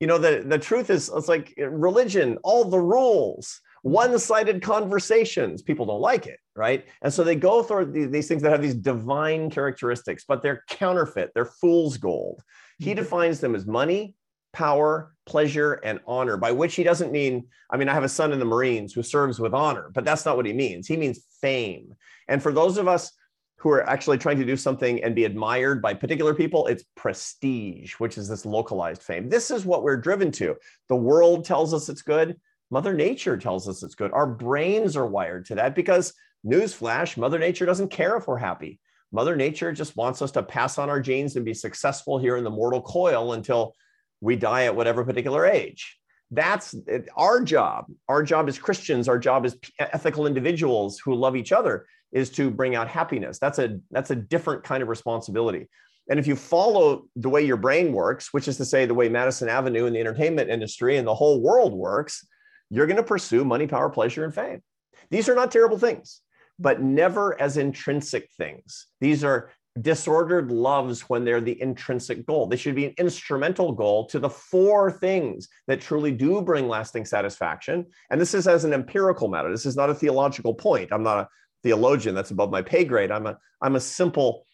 You 0.00 0.06
know, 0.06 0.18
the, 0.18 0.42
the 0.44 0.58
truth 0.58 0.90
is 0.90 1.10
it's 1.14 1.28
like 1.28 1.54
religion, 1.58 2.38
all 2.42 2.64
the 2.64 2.80
rules, 2.80 3.60
one-sided 3.82 4.62
conversations. 4.62 5.60
People 5.60 5.86
don't 5.86 6.00
like 6.00 6.26
it, 6.26 6.38
right? 6.56 6.86
And 7.02 7.12
so 7.12 7.24
they 7.24 7.34
go 7.34 7.62
through 7.62 7.92
these 8.10 8.28
things 8.28 8.42
that 8.42 8.52
have 8.52 8.62
these 8.62 8.74
divine 8.74 9.50
characteristics, 9.50 10.24
but 10.26 10.42
they're 10.42 10.64
counterfeit, 10.68 11.32
they're 11.34 11.44
fool's 11.44 11.98
gold. 11.98 12.42
He 12.78 12.86
mm-hmm. 12.90 12.96
defines 12.96 13.40
them 13.40 13.54
as 13.54 13.66
money, 13.66 14.14
power, 14.52 15.14
pleasure, 15.26 15.74
and 15.84 16.00
honor, 16.06 16.36
by 16.36 16.52
which 16.52 16.74
he 16.74 16.84
doesn't 16.84 17.12
mean, 17.12 17.46
I 17.70 17.76
mean, 17.76 17.88
I 17.88 17.94
have 17.94 18.04
a 18.04 18.08
son 18.08 18.32
in 18.32 18.38
the 18.38 18.44
Marines 18.44 18.92
who 18.92 19.02
serves 19.02 19.40
with 19.40 19.54
honor, 19.54 19.90
but 19.94 20.04
that's 20.04 20.24
not 20.24 20.36
what 20.36 20.46
he 20.46 20.52
means. 20.52 20.86
He 20.86 20.96
means 20.96 21.26
fame. 21.40 21.94
And 22.28 22.42
for 22.42 22.52
those 22.52 22.78
of 22.78 22.86
us 22.86 23.12
who 23.56 23.70
are 23.70 23.88
actually 23.88 24.18
trying 24.18 24.38
to 24.38 24.44
do 24.44 24.56
something 24.56 25.02
and 25.04 25.14
be 25.14 25.24
admired 25.24 25.80
by 25.80 25.94
particular 25.94 26.34
people, 26.34 26.66
it's 26.66 26.84
prestige, 26.96 27.94
which 27.94 28.18
is 28.18 28.28
this 28.28 28.44
localized 28.44 29.02
fame. 29.02 29.28
This 29.28 29.50
is 29.50 29.64
what 29.64 29.84
we're 29.84 29.96
driven 29.96 30.32
to. 30.32 30.56
The 30.88 30.96
world 30.96 31.44
tells 31.44 31.72
us 31.72 31.88
it's 31.88 32.02
good. 32.02 32.40
Mother 32.72 32.94
Nature 32.94 33.36
tells 33.36 33.68
us 33.68 33.82
it's 33.82 33.94
good. 33.94 34.12
Our 34.12 34.26
brains 34.26 34.96
are 34.96 35.06
wired 35.06 35.44
to 35.46 35.56
that 35.56 35.74
because, 35.74 36.14
newsflash, 36.44 37.18
Mother 37.18 37.38
Nature 37.38 37.66
doesn't 37.66 37.90
care 37.90 38.16
if 38.16 38.26
we're 38.26 38.38
happy. 38.38 38.80
Mother 39.12 39.36
Nature 39.36 39.72
just 39.72 39.94
wants 39.94 40.22
us 40.22 40.30
to 40.32 40.42
pass 40.42 40.78
on 40.78 40.88
our 40.88 40.98
genes 40.98 41.36
and 41.36 41.44
be 41.44 41.52
successful 41.52 42.18
here 42.18 42.38
in 42.38 42.44
the 42.44 42.50
mortal 42.50 42.80
coil 42.80 43.34
until 43.34 43.74
we 44.22 44.36
die 44.36 44.64
at 44.64 44.74
whatever 44.74 45.04
particular 45.04 45.44
age. 45.44 45.98
That's 46.30 46.74
our 47.14 47.42
job. 47.42 47.92
Our 48.08 48.22
job 48.22 48.48
as 48.48 48.58
Christians, 48.58 49.06
our 49.06 49.18
job 49.18 49.44
as 49.44 49.54
ethical 49.78 50.26
individuals 50.26 50.98
who 50.98 51.14
love 51.14 51.36
each 51.36 51.52
other 51.52 51.84
is 52.10 52.30
to 52.30 52.50
bring 52.50 52.74
out 52.74 52.88
happiness. 52.88 53.38
That's 53.38 53.58
a 53.58 53.80
that's 53.90 54.12
a 54.12 54.16
different 54.16 54.64
kind 54.64 54.82
of 54.82 54.88
responsibility. 54.88 55.68
And 56.08 56.18
if 56.18 56.26
you 56.26 56.36
follow 56.36 57.04
the 57.16 57.28
way 57.28 57.42
your 57.44 57.58
brain 57.58 57.92
works, 57.92 58.32
which 58.32 58.48
is 58.48 58.56
to 58.56 58.64
say 58.64 58.86
the 58.86 58.94
way 58.94 59.10
Madison 59.10 59.50
Avenue 59.50 59.84
and 59.84 59.94
the 59.94 60.00
entertainment 60.00 60.48
industry 60.48 60.96
and 60.96 61.06
the 61.06 61.14
whole 61.14 61.42
world 61.42 61.74
works, 61.74 62.26
you're 62.72 62.86
going 62.86 62.96
to 62.96 63.02
pursue 63.02 63.44
money, 63.44 63.66
power, 63.66 63.90
pleasure, 63.90 64.24
and 64.24 64.34
fame. 64.34 64.62
These 65.10 65.28
are 65.28 65.34
not 65.34 65.52
terrible 65.52 65.78
things, 65.78 66.22
but 66.58 66.80
never 66.80 67.40
as 67.40 67.58
intrinsic 67.58 68.30
things. 68.38 68.86
These 69.00 69.22
are 69.22 69.50
disordered 69.80 70.50
loves 70.50 71.02
when 71.02 71.24
they're 71.24 71.40
the 71.40 71.60
intrinsic 71.60 72.26
goal. 72.26 72.46
They 72.46 72.56
should 72.56 72.74
be 72.74 72.86
an 72.86 72.94
instrumental 72.98 73.72
goal 73.72 74.06
to 74.06 74.18
the 74.18 74.30
four 74.30 74.90
things 74.90 75.48
that 75.66 75.80
truly 75.80 76.12
do 76.12 76.40
bring 76.40 76.66
lasting 76.66 77.04
satisfaction. 77.04 77.86
And 78.10 78.20
this 78.20 78.34
is 78.34 78.46
as 78.46 78.64
an 78.64 78.72
empirical 78.72 79.28
matter. 79.28 79.50
This 79.50 79.66
is 79.66 79.76
not 79.76 79.90
a 79.90 79.94
theological 79.94 80.54
point. 80.54 80.92
I'm 80.92 81.02
not 81.02 81.18
a 81.18 81.28
theologian. 81.62 82.14
That's 82.14 82.30
above 82.30 82.50
my 82.50 82.62
pay 82.62 82.84
grade. 82.84 83.10
I'm 83.10 83.26
a 83.26 83.38
I'm 83.60 83.76
a 83.76 83.80
simple, 83.80 84.44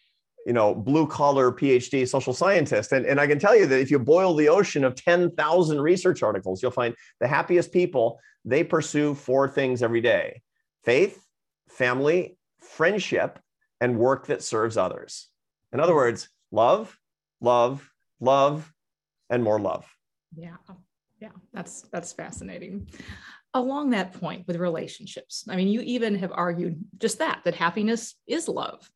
you 0.49 0.53
know, 0.53 0.73
blue 0.73 1.05
collar 1.05 1.51
PhD 1.51 2.07
social 2.07 2.33
scientist. 2.33 2.91
And, 2.91 3.05
and 3.05 3.21
I 3.21 3.27
can 3.27 3.37
tell 3.37 3.55
you 3.55 3.67
that 3.67 3.79
if 3.79 3.91
you 3.91 3.99
boil 3.99 4.33
the 4.33 4.49
ocean 4.49 4.83
of 4.83 4.95
10,000 4.95 5.79
research 5.79 6.23
articles, 6.23 6.63
you'll 6.63 6.71
find 6.71 6.95
the 7.19 7.27
happiest 7.27 7.71
people, 7.71 8.19
they 8.43 8.63
pursue 8.63 9.13
four 9.13 9.47
things 9.47 9.83
every 9.83 10.01
day 10.01 10.41
faith, 10.83 11.23
family, 11.67 12.35
friendship, 12.61 13.37
and 13.79 13.99
work 13.99 14.25
that 14.25 14.41
serves 14.41 14.75
others. 14.75 15.27
In 15.71 15.79
other 15.79 15.93
words, 15.93 16.29
love, 16.51 16.97
love, 17.41 17.87
love, 18.19 18.73
and 19.29 19.43
more 19.43 19.59
love. 19.59 19.85
Yeah. 20.35 20.55
Yeah, 21.21 21.29
that's 21.53 21.83
that's 21.91 22.13
fascinating. 22.13 22.89
Along 23.53 23.91
that 23.91 24.13
point 24.13 24.47
with 24.47 24.55
relationships, 24.55 25.45
I 25.47 25.57
mean, 25.57 25.67
you 25.67 25.81
even 25.81 26.15
have 26.15 26.31
argued 26.33 26.79
just 26.97 27.19
that 27.19 27.41
that 27.43 27.53
happiness 27.53 28.15
is 28.25 28.47
love. 28.47 28.89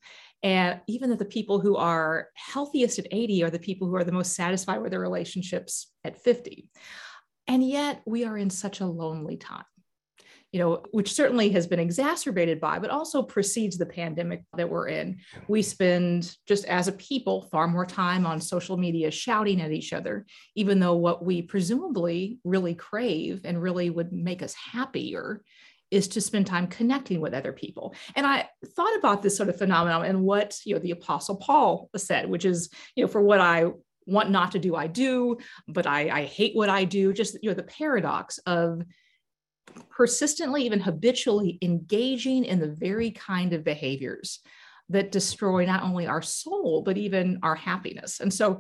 And 0.44 0.82
even 0.88 1.10
that 1.10 1.20
the 1.20 1.26
people 1.26 1.60
who 1.60 1.78
are 1.78 2.28
healthiest 2.36 3.00
at 3.00 3.08
80 3.12 3.44
are 3.46 3.50
the 3.50 3.60
people 3.60 3.88
who 3.88 3.96
are 3.96 4.04
the 4.04 4.12
most 4.12 4.36
satisfied 4.36 4.82
with 4.82 4.92
their 4.92 5.00
relationships 5.00 5.92
at 6.04 6.22
50. 6.22 6.70
And 7.48 7.68
yet 7.68 8.02
we 8.06 8.26
are 8.26 8.38
in 8.38 8.50
such 8.50 8.82
a 8.82 8.86
lonely 8.86 9.38
time 9.38 9.66
you 10.54 10.60
know, 10.60 10.84
which 10.92 11.12
certainly 11.12 11.50
has 11.50 11.66
been 11.66 11.80
exacerbated 11.80 12.62
by, 12.62 12.78
but 12.78 12.92
also 12.92 13.24
precedes 13.24 13.76
the 13.76 13.88
pandemic 13.88 14.44
that 14.56 14.70
we're 14.70 14.88
in. 14.88 15.18
We 15.48 15.64
spend 15.64 16.38
just 16.48 16.66
as 16.66 16.88
a 16.88 16.92
people 16.94 17.50
far 17.52 17.68
more 17.68 17.88
time 17.88 18.28
on 18.28 18.40
social 18.40 18.78
media 18.78 19.10
shouting 19.10 19.62
at 19.62 19.72
each 19.72 19.94
other, 19.94 20.28
even 20.56 20.80
though 20.80 20.96
what 20.96 21.26
we 21.26 21.42
presumably 21.42 22.38
really 22.44 22.76
crave 22.76 23.42
and 23.46 23.60
really 23.60 23.90
would 23.90 24.14
make 24.14 24.44
us 24.44 24.54
happier 24.54 25.42
is 25.94 26.08
to 26.10 26.22
spend 26.22 26.48
time 26.48 26.68
connecting 26.68 27.22
with 27.22 27.34
other 27.34 27.54
people. 27.54 27.96
And 28.16 28.26
I 28.26 28.50
thought 28.76 28.98
about 28.98 29.22
this 29.22 29.38
sort 29.38 29.50
of 29.50 29.58
phenomenon 29.58 30.06
and 30.06 30.24
what, 30.24 30.58
you 30.66 30.74
know, 30.74 30.82
the 30.82 30.92
apostle 30.92 31.38
Paul 31.38 31.90
said, 31.96 32.30
which 32.30 32.46
is, 32.46 32.70
you 32.96 33.04
know, 33.04 33.08
for 33.08 33.22
what 33.22 33.40
I 33.40 33.68
want 34.06 34.32
not 34.32 34.52
to 34.54 34.60
do, 34.60 34.76
I 34.76 34.88
do, 34.88 35.38
but 35.68 35.86
I, 35.86 36.10
I 36.10 36.26
hate 36.26 36.56
what 36.56 36.70
I 36.70 36.84
do. 36.84 37.14
Just, 37.14 37.38
you 37.44 37.50
know, 37.50 37.56
the 37.56 37.64
paradox 37.64 38.40
of 38.40 38.82
persistently, 39.90 40.66
even 40.66 40.80
habitually 40.80 41.60
engaging 41.62 42.44
in 42.46 42.60
the 42.60 42.68
very 42.68 43.12
kind 43.12 43.54
of 43.54 43.64
behaviors 43.64 44.40
that 44.90 45.12
destroy 45.12 45.66
not 45.66 45.84
only 45.84 46.08
our 46.08 46.22
soul, 46.22 46.82
but 46.82 46.98
even 46.98 47.40
our 47.44 47.56
happiness. 47.56 48.20
And 48.20 48.34
so, 48.34 48.60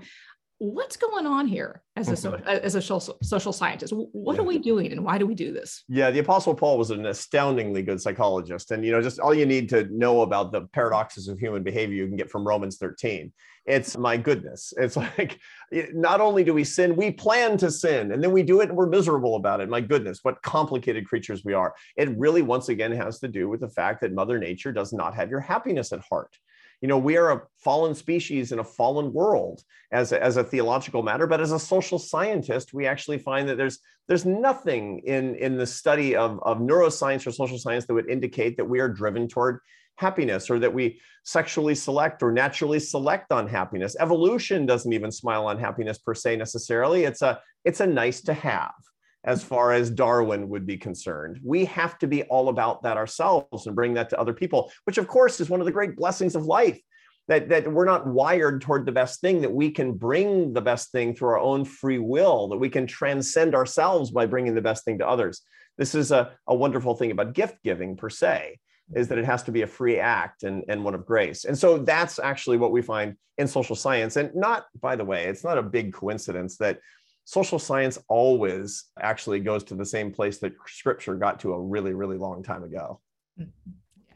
what's 0.59 0.95
going 0.95 1.25
on 1.25 1.47
here 1.47 1.81
as 1.95 2.09
a, 2.09 2.29
mm-hmm. 2.29 2.47
as 2.47 2.75
a 2.75 2.81
social, 2.81 3.17
social 3.21 3.53
scientist? 3.53 3.93
What 3.93 4.35
yeah. 4.35 4.41
are 4.41 4.45
we 4.45 4.59
doing 4.59 4.91
and 4.91 5.03
why 5.03 5.17
do 5.17 5.25
we 5.25 5.35
do 5.35 5.51
this? 5.51 5.83
Yeah, 5.87 6.11
the 6.11 6.19
Apostle 6.19 6.55
Paul 6.55 6.77
was 6.77 6.91
an 6.91 7.05
astoundingly 7.05 7.81
good 7.81 8.01
psychologist. 8.01 8.71
And, 8.71 8.85
you 8.85 8.91
know, 8.91 9.01
just 9.01 9.19
all 9.19 9.33
you 9.33 9.45
need 9.45 9.69
to 9.69 9.85
know 9.91 10.21
about 10.21 10.51
the 10.51 10.61
paradoxes 10.73 11.27
of 11.27 11.39
human 11.39 11.63
behavior 11.63 11.95
you 11.95 12.07
can 12.07 12.17
get 12.17 12.31
from 12.31 12.47
Romans 12.47 12.77
13 12.77 13.31
it's 13.65 13.97
my 13.97 14.17
goodness. 14.17 14.73
It's 14.77 14.97
like 15.17 15.39
not 15.71 16.21
only 16.21 16.43
do 16.43 16.53
we 16.53 16.63
sin, 16.63 16.95
we 16.95 17.11
plan 17.11 17.57
to 17.57 17.71
sin 17.71 18.11
and 18.11 18.23
then 18.23 18.31
we 18.31 18.43
do 18.43 18.61
it 18.61 18.69
and 18.69 18.77
we're 18.77 18.87
miserable 18.87 19.35
about 19.35 19.61
it. 19.61 19.69
My 19.69 19.81
goodness, 19.81 20.19
what 20.23 20.41
complicated 20.41 21.07
creatures 21.07 21.43
we 21.43 21.53
are. 21.53 21.73
It 21.97 22.17
really, 22.17 22.41
once 22.41 22.69
again, 22.69 22.91
has 22.91 23.19
to 23.19 23.27
do 23.27 23.49
with 23.49 23.61
the 23.61 23.69
fact 23.69 24.01
that 24.01 24.13
Mother 24.13 24.39
Nature 24.39 24.71
does 24.71 24.93
not 24.93 25.15
have 25.15 25.29
your 25.29 25.39
happiness 25.39 25.91
at 25.93 26.01
heart. 26.01 26.35
You 26.83 26.89
know, 26.89 26.97
we 26.97 27.15
are 27.15 27.31
a 27.31 27.41
fallen 27.59 27.95
species 27.95 28.51
in 28.51 28.59
a 28.59 28.63
fallen 28.63 29.13
world 29.13 29.63
as 29.93 30.11
a, 30.11 30.21
as 30.21 30.35
a 30.35 30.43
theological 30.43 31.01
matter, 31.01 31.25
but 31.25 31.39
as 31.39 31.53
a 31.53 31.57
social 31.57 31.97
scientist, 31.97 32.73
we 32.73 32.85
actually 32.85 33.19
find 33.19 33.47
that 33.47 33.55
there's 33.55 33.79
there's 34.09 34.25
nothing 34.25 34.99
in 35.05 35.35
in 35.35 35.55
the 35.55 35.65
study 35.65 36.13
of, 36.13 36.41
of 36.43 36.57
neuroscience 36.57 37.25
or 37.25 37.31
social 37.31 37.57
science 37.57 37.85
that 37.85 37.93
would 37.93 38.09
indicate 38.09 38.57
that 38.57 38.65
we 38.65 38.81
are 38.81 38.89
driven 38.89 39.29
toward 39.29 39.59
happiness 39.95 40.49
or 40.49 40.59
that 40.59 40.73
we 40.73 40.99
sexually 41.23 41.73
select 41.73 42.21
or 42.21 42.33
naturally 42.33 42.81
select 42.81 43.31
on 43.31 43.47
happiness. 43.47 43.95
Evolution 43.97 44.65
doesn't 44.65 44.91
even 44.91 45.09
smile 45.09 45.45
on 45.45 45.57
happiness 45.57 45.97
per 45.99 46.13
se 46.13 46.35
necessarily. 46.35 47.05
It's 47.05 47.21
a 47.21 47.39
it's 47.63 47.79
a 47.79 47.87
nice 47.87 48.19
to 48.23 48.33
have 48.33 48.73
as 49.25 49.43
far 49.43 49.71
as 49.71 49.89
darwin 49.89 50.49
would 50.49 50.65
be 50.65 50.77
concerned 50.77 51.39
we 51.43 51.65
have 51.65 51.97
to 51.97 52.07
be 52.07 52.23
all 52.23 52.49
about 52.49 52.83
that 52.83 52.97
ourselves 52.97 53.67
and 53.67 53.75
bring 53.75 53.93
that 53.93 54.09
to 54.09 54.19
other 54.19 54.33
people 54.33 54.71
which 54.85 54.97
of 54.97 55.07
course 55.07 55.39
is 55.39 55.49
one 55.49 55.59
of 55.59 55.65
the 55.65 55.71
great 55.71 55.95
blessings 55.95 56.35
of 56.35 56.45
life 56.45 56.79
that, 57.27 57.49
that 57.49 57.71
we're 57.71 57.85
not 57.85 58.05
wired 58.05 58.61
toward 58.61 58.85
the 58.85 58.91
best 58.91 59.21
thing, 59.21 59.41
that 59.41 59.53
we 59.53 59.71
can 59.71 59.93
bring 59.93 60.53
the 60.53 60.61
best 60.61 60.91
thing 60.91 61.15
through 61.15 61.29
our 61.29 61.39
own 61.39 61.63
free 61.63 61.99
will, 61.99 62.49
that 62.49 62.57
we 62.57 62.69
can 62.69 62.85
transcend 62.85 63.55
ourselves 63.55 64.11
by 64.11 64.25
bringing 64.25 64.55
the 64.55 64.61
best 64.61 64.83
thing 64.83 64.99
to 64.99 65.07
others. 65.07 65.41
This 65.77 65.95
is 65.95 66.11
a, 66.11 66.33
a 66.47 66.55
wonderful 66.55 66.95
thing 66.95 67.11
about 67.11 67.33
gift 67.33 67.63
giving 67.63 67.95
per 67.95 68.09
se, 68.09 68.59
is 68.93 69.07
that 69.07 69.17
it 69.17 69.25
has 69.25 69.43
to 69.43 69.51
be 69.51 69.61
a 69.61 69.67
free 69.67 69.99
act 69.99 70.43
and, 70.43 70.63
and 70.67 70.83
one 70.83 70.95
of 70.95 71.05
grace. 71.05 71.45
And 71.45 71.57
so 71.57 71.77
that's 71.77 72.19
actually 72.19 72.57
what 72.57 72.71
we 72.71 72.81
find 72.81 73.15
in 73.37 73.47
social 73.47 73.75
science. 73.75 74.17
And 74.17 74.35
not, 74.35 74.65
by 74.79 74.95
the 74.95 75.05
way, 75.05 75.25
it's 75.25 75.43
not 75.43 75.57
a 75.57 75.63
big 75.63 75.93
coincidence 75.93 76.57
that 76.57 76.79
social 77.25 77.59
science 77.59 77.97
always 78.07 78.85
actually 78.99 79.39
goes 79.39 79.63
to 79.65 79.75
the 79.75 79.85
same 79.85 80.11
place 80.11 80.39
that 80.39 80.53
scripture 80.67 81.15
got 81.15 81.39
to 81.41 81.53
a 81.53 81.61
really, 81.61 81.93
really 81.93 82.17
long 82.17 82.43
time 82.43 82.63
ago. 82.63 82.99
Mm-hmm. 83.39 83.71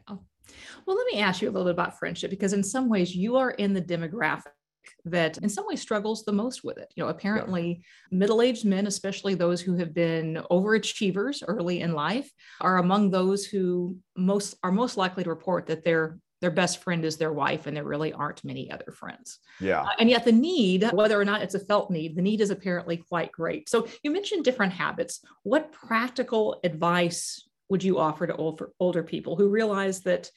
Yeah. 0.08 0.16
Well, 0.86 0.96
let 0.96 1.06
me 1.12 1.20
ask 1.20 1.42
you 1.42 1.48
a 1.48 1.52
little 1.52 1.66
bit 1.66 1.74
about 1.74 1.98
friendship 1.98 2.30
because, 2.30 2.52
in 2.52 2.62
some 2.62 2.88
ways, 2.88 3.14
you 3.14 3.36
are 3.36 3.50
in 3.52 3.74
the 3.74 3.82
demographic 3.82 4.52
that 5.04 5.36
in 5.38 5.48
some 5.48 5.66
ways 5.66 5.82
struggles 5.82 6.24
the 6.24 6.32
most 6.32 6.64
with 6.64 6.78
it. 6.78 6.90
You 6.96 7.02
know, 7.02 7.10
apparently 7.10 7.82
yeah. 8.10 8.18
middle-aged 8.18 8.64
men, 8.64 8.86
especially 8.86 9.34
those 9.34 9.60
who 9.60 9.76
have 9.76 9.92
been 9.92 10.42
overachievers 10.50 11.42
early 11.46 11.80
in 11.80 11.92
life, 11.92 12.30
are 12.60 12.78
among 12.78 13.10
those 13.10 13.44
who 13.44 13.96
most 14.16 14.56
are 14.62 14.72
most 14.72 14.96
likely 14.96 15.24
to 15.24 15.30
report 15.30 15.66
that 15.66 15.84
their 15.84 16.18
their 16.40 16.50
best 16.50 16.82
friend 16.82 17.04
is 17.04 17.16
their 17.16 17.32
wife 17.32 17.66
and 17.66 17.76
there 17.76 17.84
really 17.84 18.12
aren't 18.12 18.44
many 18.44 18.70
other 18.70 18.92
friends. 18.92 19.38
Yeah. 19.60 19.82
Uh, 19.82 19.90
and 19.98 20.08
yet 20.08 20.24
the 20.24 20.32
need, 20.32 20.88
whether 20.92 21.20
or 21.20 21.24
not 21.24 21.42
it's 21.42 21.54
a 21.54 21.58
felt 21.58 21.90
need, 21.90 22.16
the 22.16 22.22
need 22.22 22.40
is 22.40 22.50
apparently 22.50 22.98
quite 22.98 23.32
great. 23.32 23.68
So 23.68 23.88
you 24.02 24.10
mentioned 24.10 24.44
different 24.44 24.72
habits. 24.72 25.20
What 25.42 25.72
practical 25.72 26.60
advice 26.62 27.48
would 27.68 27.82
you 27.82 27.98
offer 27.98 28.26
to 28.26 28.36
older, 28.36 28.72
older 28.78 29.02
people 29.02 29.36
who 29.36 29.48
realize 29.48 30.00
that, 30.02 30.30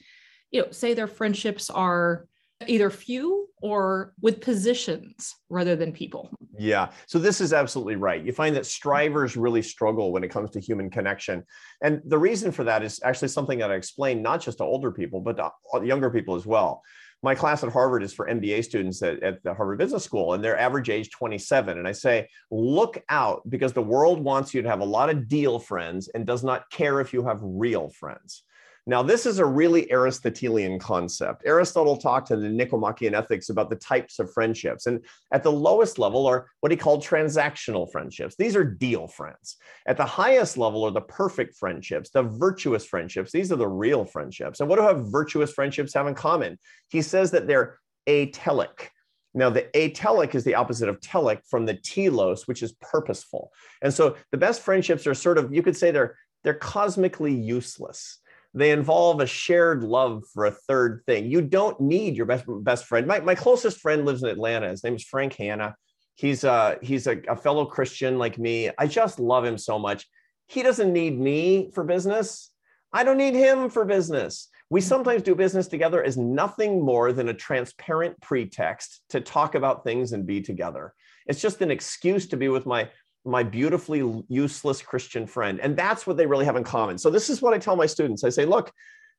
you 0.50 0.62
know, 0.62 0.70
say 0.70 0.94
their 0.94 1.06
friendships 1.06 1.70
are 1.70 2.26
either 2.68 2.90
few 2.90 3.48
or 3.62 4.12
with 4.20 4.40
positions 4.40 5.36
rather 5.48 5.76
than 5.76 5.92
people. 5.92 6.30
Yeah. 6.58 6.90
So 7.06 7.18
this 7.18 7.40
is 7.40 7.52
absolutely 7.52 7.96
right. 7.96 8.22
You 8.22 8.32
find 8.32 8.54
that 8.56 8.66
strivers 8.66 9.36
really 9.36 9.62
struggle 9.62 10.12
when 10.12 10.24
it 10.24 10.28
comes 10.28 10.50
to 10.50 10.60
human 10.60 10.90
connection. 10.90 11.44
And 11.82 12.02
the 12.04 12.18
reason 12.18 12.52
for 12.52 12.64
that 12.64 12.82
is 12.82 13.00
actually 13.04 13.28
something 13.28 13.58
that 13.60 13.70
I 13.70 13.74
explain 13.74 14.22
not 14.22 14.40
just 14.40 14.58
to 14.58 14.64
older 14.64 14.90
people, 14.90 15.20
but 15.20 15.36
to 15.36 15.50
younger 15.86 16.10
people 16.10 16.34
as 16.34 16.44
well. 16.44 16.82
My 17.24 17.36
class 17.36 17.62
at 17.62 17.72
Harvard 17.72 18.02
is 18.02 18.12
for 18.12 18.26
MBA 18.26 18.64
students 18.64 19.00
at, 19.00 19.22
at 19.22 19.42
the 19.44 19.54
Harvard 19.54 19.78
Business 19.78 20.02
School, 20.02 20.34
and 20.34 20.42
their 20.42 20.58
average 20.58 20.90
age 20.90 21.10
27. 21.10 21.78
And 21.78 21.86
I 21.86 21.92
say, 21.92 22.28
look 22.50 23.00
out 23.08 23.48
because 23.48 23.72
the 23.72 23.80
world 23.80 24.18
wants 24.18 24.52
you 24.52 24.60
to 24.60 24.68
have 24.68 24.80
a 24.80 24.84
lot 24.84 25.08
of 25.08 25.28
deal 25.28 25.60
friends 25.60 26.08
and 26.08 26.26
does 26.26 26.42
not 26.42 26.68
care 26.70 27.00
if 27.00 27.12
you 27.12 27.24
have 27.24 27.38
real 27.40 27.90
friends. 27.90 28.42
Now, 28.84 29.00
this 29.02 29.26
is 29.26 29.38
a 29.38 29.46
really 29.46 29.90
Aristotelian 29.92 30.80
concept. 30.80 31.42
Aristotle 31.46 31.96
talked 31.96 32.32
in 32.32 32.42
the 32.42 32.48
Nicomachean 32.48 33.14
Ethics 33.14 33.48
about 33.48 33.70
the 33.70 33.76
types 33.76 34.18
of 34.18 34.32
friendships. 34.32 34.86
And 34.86 35.04
at 35.32 35.44
the 35.44 35.52
lowest 35.52 36.00
level 36.00 36.26
are 36.26 36.48
what 36.60 36.72
he 36.72 36.76
called 36.76 37.04
transactional 37.04 37.90
friendships. 37.92 38.34
These 38.36 38.56
are 38.56 38.64
deal 38.64 39.06
friends. 39.06 39.56
At 39.86 39.96
the 39.96 40.04
highest 40.04 40.58
level 40.58 40.82
are 40.84 40.90
the 40.90 41.00
perfect 41.00 41.56
friendships, 41.56 42.10
the 42.10 42.24
virtuous 42.24 42.84
friendships. 42.84 43.30
These 43.30 43.52
are 43.52 43.56
the 43.56 43.68
real 43.68 44.04
friendships. 44.04 44.58
And 44.58 44.68
what 44.68 44.76
do 44.76 44.82
have 44.82 45.12
virtuous 45.12 45.52
friendships 45.52 45.94
have 45.94 46.08
in 46.08 46.16
common? 46.16 46.58
He 46.90 47.02
says 47.02 47.30
that 47.30 47.46
they're 47.46 47.78
atelic. 48.08 48.88
Now, 49.32 49.48
the 49.48 49.68
atelic 49.74 50.34
is 50.34 50.42
the 50.42 50.56
opposite 50.56 50.88
of 50.88 51.00
telic 51.00 51.46
from 51.48 51.66
the 51.66 51.74
telos, 51.74 52.48
which 52.48 52.64
is 52.64 52.74
purposeful. 52.80 53.52
And 53.80 53.94
so 53.94 54.16
the 54.32 54.38
best 54.38 54.60
friendships 54.60 55.06
are 55.06 55.14
sort 55.14 55.38
of, 55.38 55.54
you 55.54 55.62
could 55.62 55.76
say 55.76 55.92
they're 55.92 56.16
they're 56.44 56.54
cosmically 56.54 57.32
useless 57.32 58.18
they 58.54 58.70
involve 58.70 59.20
a 59.20 59.26
shared 59.26 59.82
love 59.82 60.24
for 60.32 60.44
a 60.46 60.50
third 60.50 61.02
thing. 61.06 61.30
You 61.30 61.40
don't 61.40 61.80
need 61.80 62.16
your 62.16 62.26
best 62.26 62.44
best 62.48 62.84
friend. 62.84 63.06
My, 63.06 63.20
my 63.20 63.34
closest 63.34 63.80
friend 63.80 64.04
lives 64.04 64.22
in 64.22 64.28
Atlanta. 64.28 64.68
His 64.68 64.84
name 64.84 64.96
is 64.96 65.04
Frank 65.04 65.34
Hanna. 65.34 65.74
He's 66.14 66.44
uh 66.44 66.76
he's 66.82 67.06
a, 67.06 67.18
a 67.28 67.36
fellow 67.36 67.64
Christian 67.64 68.18
like 68.18 68.38
me. 68.38 68.70
I 68.78 68.86
just 68.86 69.18
love 69.18 69.44
him 69.44 69.56
so 69.58 69.78
much. 69.78 70.06
He 70.48 70.62
doesn't 70.62 70.92
need 70.92 71.18
me 71.18 71.70
for 71.74 71.84
business. 71.84 72.50
I 72.92 73.04
don't 73.04 73.16
need 73.16 73.34
him 73.34 73.70
for 73.70 73.86
business. 73.86 74.48
We 74.68 74.80
sometimes 74.80 75.22
do 75.22 75.34
business 75.34 75.66
together 75.68 76.02
as 76.02 76.16
nothing 76.16 76.82
more 76.82 77.12
than 77.12 77.28
a 77.28 77.34
transparent 77.34 78.20
pretext 78.20 79.02
to 79.10 79.20
talk 79.20 79.54
about 79.54 79.84
things 79.84 80.12
and 80.12 80.26
be 80.26 80.42
together. 80.42 80.94
It's 81.26 81.40
just 81.40 81.62
an 81.62 81.70
excuse 81.70 82.26
to 82.28 82.36
be 82.36 82.48
with 82.48 82.66
my 82.66 82.90
my 83.24 83.42
beautifully 83.42 84.24
useless 84.28 84.82
Christian 84.82 85.26
friend. 85.26 85.60
And 85.60 85.76
that's 85.76 86.06
what 86.06 86.16
they 86.16 86.26
really 86.26 86.44
have 86.44 86.56
in 86.56 86.64
common. 86.64 86.98
So, 86.98 87.10
this 87.10 87.30
is 87.30 87.40
what 87.40 87.54
I 87.54 87.58
tell 87.58 87.76
my 87.76 87.86
students 87.86 88.24
I 88.24 88.30
say, 88.30 88.44
look, 88.44 88.72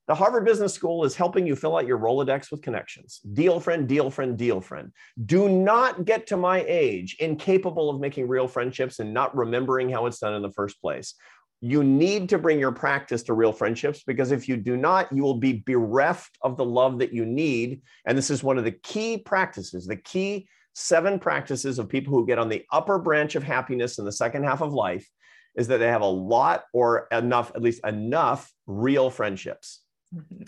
the 0.07 0.15
Harvard 0.15 0.43
Business 0.43 0.73
School 0.73 1.05
is 1.05 1.15
helping 1.15 1.47
you 1.47 1.55
fill 1.55 1.77
out 1.77 1.87
your 1.87 1.97
Rolodex 1.97 2.51
with 2.51 2.61
connections. 2.61 3.21
Deal 3.31 3.61
friend, 3.61 3.87
deal 3.87 4.09
friend, 4.09 4.37
deal 4.37 4.59
friend. 4.59 4.91
Do 5.25 5.47
not 5.47 6.03
get 6.03 6.27
to 6.27 6.37
my 6.37 6.63
age 6.67 7.15
incapable 7.19 7.89
of 7.89 8.01
making 8.01 8.27
real 8.27 8.49
friendships 8.49 8.99
and 8.99 9.13
not 9.13 9.35
remembering 9.35 9.89
how 9.89 10.05
it's 10.05 10.19
done 10.19 10.33
in 10.33 10.41
the 10.41 10.51
first 10.51 10.81
place. 10.81 11.15
You 11.61 11.85
need 11.85 12.27
to 12.29 12.37
bring 12.37 12.59
your 12.59 12.73
practice 12.73 13.23
to 13.23 13.33
real 13.33 13.53
friendships 13.53 14.03
because 14.05 14.33
if 14.33 14.49
you 14.49 14.57
do 14.57 14.75
not, 14.75 15.09
you 15.13 15.23
will 15.23 15.37
be 15.37 15.63
bereft 15.65 16.37
of 16.41 16.57
the 16.57 16.65
love 16.65 16.99
that 16.99 17.13
you 17.13 17.25
need. 17.25 17.81
And 18.05 18.17
this 18.17 18.29
is 18.29 18.43
one 18.43 18.57
of 18.57 18.65
the 18.65 18.71
key 18.71 19.17
practices, 19.17 19.87
the 19.87 19.95
key 19.95 20.49
seven 20.73 21.19
practices 21.19 21.79
of 21.79 21.89
people 21.89 22.13
who 22.13 22.25
get 22.25 22.39
on 22.39 22.49
the 22.49 22.65
upper 22.71 22.99
branch 22.99 23.35
of 23.35 23.43
happiness 23.43 23.99
in 23.99 24.05
the 24.05 24.11
second 24.11 24.43
half 24.43 24.61
of 24.61 24.73
life 24.73 25.07
is 25.55 25.67
that 25.67 25.77
they 25.77 25.87
have 25.87 26.01
a 26.01 26.05
lot 26.05 26.63
or 26.73 27.07
enough, 27.11 27.51
at 27.55 27.61
least 27.61 27.85
enough 27.85 28.51
real 28.65 29.09
friendships. 29.09 29.81
Mm-hmm. 30.13 30.43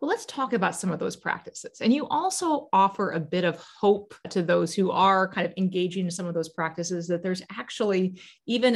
Well, 0.00 0.08
let's 0.08 0.26
talk 0.26 0.52
about 0.52 0.74
some 0.74 0.90
of 0.90 0.98
those 0.98 1.16
practices. 1.16 1.80
And 1.80 1.92
you 1.92 2.06
also 2.08 2.68
offer 2.72 3.10
a 3.10 3.20
bit 3.20 3.44
of 3.44 3.64
hope 3.80 4.14
to 4.30 4.42
those 4.42 4.74
who 4.74 4.90
are 4.90 5.28
kind 5.28 5.46
of 5.46 5.54
engaging 5.56 6.06
in 6.06 6.10
some 6.10 6.26
of 6.26 6.34
those 6.34 6.48
practices 6.48 7.06
that 7.08 7.22
there's 7.22 7.42
actually, 7.50 8.20
even 8.46 8.74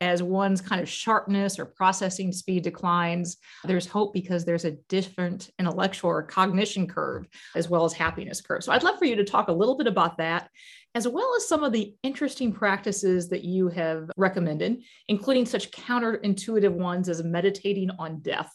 as 0.00 0.22
one's 0.22 0.60
kind 0.60 0.80
of 0.80 0.88
sharpness 0.88 1.58
or 1.58 1.64
processing 1.64 2.32
speed 2.32 2.62
declines, 2.62 3.36
there's 3.64 3.86
hope 3.86 4.12
because 4.12 4.44
there's 4.44 4.64
a 4.64 4.76
different 4.88 5.50
intellectual 5.58 6.10
or 6.10 6.22
cognition 6.22 6.86
curve 6.86 7.26
as 7.56 7.68
well 7.68 7.84
as 7.84 7.92
happiness 7.92 8.40
curve. 8.40 8.62
So 8.62 8.72
I'd 8.72 8.84
love 8.84 8.98
for 8.98 9.06
you 9.06 9.16
to 9.16 9.24
talk 9.24 9.48
a 9.48 9.52
little 9.52 9.76
bit 9.76 9.86
about 9.86 10.18
that, 10.18 10.50
as 10.94 11.08
well 11.08 11.34
as 11.36 11.48
some 11.48 11.64
of 11.64 11.72
the 11.72 11.94
interesting 12.02 12.52
practices 12.52 13.28
that 13.28 13.44
you 13.44 13.68
have 13.68 14.10
recommended, 14.16 14.82
including 15.08 15.46
such 15.46 15.70
counterintuitive 15.70 16.72
ones 16.72 17.08
as 17.08 17.22
meditating 17.24 17.90
on 17.98 18.20
death. 18.20 18.52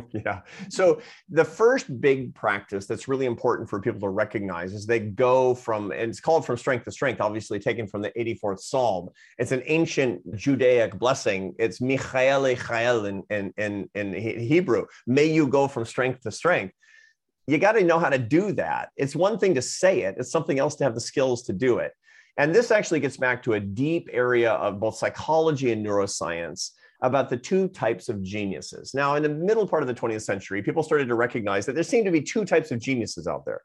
yeah. 0.12 0.40
So 0.68 1.00
the 1.28 1.44
first 1.44 2.00
big 2.00 2.34
practice 2.34 2.86
that's 2.86 3.08
really 3.08 3.26
important 3.26 3.68
for 3.68 3.80
people 3.80 4.00
to 4.00 4.08
recognize 4.08 4.72
is 4.72 4.86
they 4.86 5.00
go 5.00 5.54
from, 5.54 5.92
and 5.92 6.10
it's 6.10 6.20
called 6.20 6.46
from 6.46 6.56
strength 6.56 6.84
to 6.84 6.92
strength, 6.92 7.20
obviously 7.20 7.58
taken 7.58 7.86
from 7.86 8.02
the 8.02 8.10
84th 8.10 8.60
Psalm. 8.60 9.08
It's 9.38 9.52
an 9.52 9.62
ancient 9.66 10.36
Judaic 10.36 10.98
blessing. 10.98 11.54
It's 11.58 11.80
mechayil 11.80 12.50
el 12.50 12.56
chayil 12.56 13.08
in, 13.08 13.22
in, 13.30 13.52
in, 13.56 13.88
in 13.94 14.40
Hebrew. 14.40 14.86
May 15.06 15.26
you 15.26 15.46
go 15.46 15.68
from 15.68 15.84
strength 15.84 16.22
to 16.22 16.30
strength. 16.30 16.74
You 17.46 17.58
got 17.58 17.72
to 17.72 17.84
know 17.84 17.98
how 17.98 18.08
to 18.08 18.18
do 18.18 18.52
that. 18.52 18.90
It's 18.96 19.16
one 19.16 19.38
thing 19.38 19.54
to 19.56 19.62
say 19.62 20.02
it, 20.02 20.14
it's 20.18 20.30
something 20.30 20.58
else 20.58 20.76
to 20.76 20.84
have 20.84 20.94
the 20.94 21.00
skills 21.00 21.42
to 21.44 21.52
do 21.52 21.78
it. 21.78 21.92
And 22.38 22.54
this 22.54 22.70
actually 22.70 23.00
gets 23.00 23.16
back 23.18 23.42
to 23.42 23.54
a 23.54 23.60
deep 23.60 24.08
area 24.10 24.52
of 24.52 24.80
both 24.80 24.96
psychology 24.96 25.70
and 25.72 25.84
neuroscience 25.84 26.70
about 27.02 27.28
the 27.28 27.36
two 27.36 27.68
types 27.68 28.08
of 28.08 28.22
geniuses. 28.22 28.94
Now, 28.94 29.16
in 29.16 29.22
the 29.22 29.28
middle 29.28 29.66
part 29.66 29.82
of 29.82 29.88
the 29.88 29.94
20th 29.94 30.22
century, 30.22 30.62
people 30.62 30.82
started 30.82 31.08
to 31.08 31.14
recognize 31.14 31.66
that 31.66 31.74
there 31.74 31.84
seemed 31.84 32.06
to 32.06 32.12
be 32.12 32.22
two 32.22 32.44
types 32.44 32.70
of 32.70 32.80
geniuses 32.80 33.26
out 33.26 33.44
there 33.44 33.60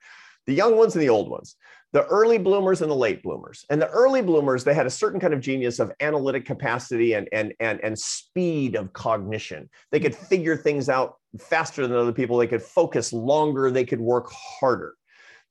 the 0.48 0.54
young 0.54 0.78
ones 0.78 0.96
and 0.96 1.04
the 1.04 1.10
old 1.10 1.30
ones, 1.30 1.58
the 1.92 2.06
early 2.06 2.38
bloomers 2.38 2.82
and 2.82 2.90
the 2.90 2.96
late 2.96 3.22
bloomers. 3.22 3.66
And 3.70 3.82
the 3.82 3.90
early 3.90 4.22
bloomers, 4.22 4.64
they 4.64 4.74
had 4.74 4.86
a 4.86 4.90
certain 4.90 5.20
kind 5.20 5.34
of 5.34 5.42
genius 5.42 5.80
of 5.80 5.92
analytic 6.00 6.46
capacity 6.46 7.14
and, 7.14 7.28
and, 7.34 7.54
and, 7.60 7.82
and 7.84 8.00
speed 8.00 8.76
of 8.76 8.94
cognition. 8.94 9.70
They 9.92 10.00
could 10.00 10.16
figure 10.16 10.56
things 10.56 10.88
out 10.88 11.16
faster 11.38 11.86
than 11.86 11.98
other 11.98 12.14
people, 12.14 12.38
they 12.38 12.48
could 12.48 12.64
focus 12.64 13.12
longer, 13.12 13.70
they 13.70 13.86
could 13.86 14.00
work 14.00 14.32
harder. 14.32 14.96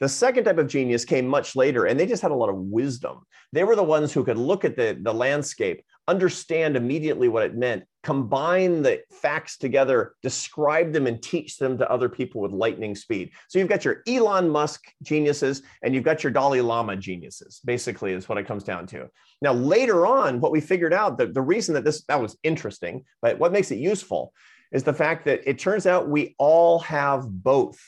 The 0.01 0.09
second 0.09 0.45
type 0.45 0.59
of 0.59 0.69
genius 0.69 1.07
came 1.07 1.27
much 1.27 1.57
later, 1.57 1.87
and 1.87 1.99
they 1.99 2.07
just 2.07 2.21
had 2.21 2.31
a 2.31 2.35
lot 2.35 2.51
of 2.51 2.57
wisdom. 2.57 3.21
They 3.53 3.65
were 3.65 3.77
the 3.77 3.83
ones 3.83 4.13
who 4.13 4.25
could 4.25 4.37
look 4.37 4.65
at 4.65 4.77
the, 4.77 4.99
the 5.01 5.15
landscape, 5.15 5.83
understand 6.09 6.77
immediately 6.77 7.29
what 7.29 7.43
it 7.43 7.55
meant, 7.55 7.85
combine 8.03 8.83
the 8.83 9.01
facts 9.11 9.57
together, 9.57 10.15
describe 10.23 10.93
them, 10.93 11.07
and 11.07 11.23
teach 11.23 11.57
them 11.57 11.77
to 11.79 11.91
other 11.91 12.09
people 12.09 12.41
with 12.41 12.53
lightning 12.53 12.95
speed. 12.95 13.31
So 13.49 13.59
you've 13.59 13.69
got 13.69 13.85
your 13.85 14.03
Elon 14.07 14.49
Musk 14.49 14.85
geniuses 15.03 15.63
and 15.83 15.95
you've 15.95 16.05
got 16.05 16.23
your 16.23 16.33
Dalai 16.33 16.61
Lama 16.61 16.97
geniuses, 16.97 17.61
basically, 17.65 18.13
is 18.13 18.29
what 18.29 18.39
it 18.39 18.47
comes 18.47 18.65
down 18.65 18.87
to. 18.89 19.09
Now, 19.43 19.53
later 19.53 20.07
on, 20.07 20.41
what 20.41 20.53
we 20.53 20.61
figured 20.61 20.95
out 20.95 21.19
that 21.19 21.35
the 21.35 21.43
reason 21.43 21.75
that 21.75 21.85
this 21.85 22.05
that 22.05 22.21
was 22.21 22.37
interesting, 22.43 23.05
but 23.21 23.39
what 23.39 23.53
makes 23.53 23.71
it 23.71 23.79
useful 23.79 24.33
is 24.73 24.85
the 24.85 24.93
fact 24.93 25.25
that 25.25 25.41
it 25.49 25.59
turns 25.59 25.87
out 25.87 26.09
we 26.09 26.35
all 26.39 26.79
have 26.81 27.29
both 27.29 27.79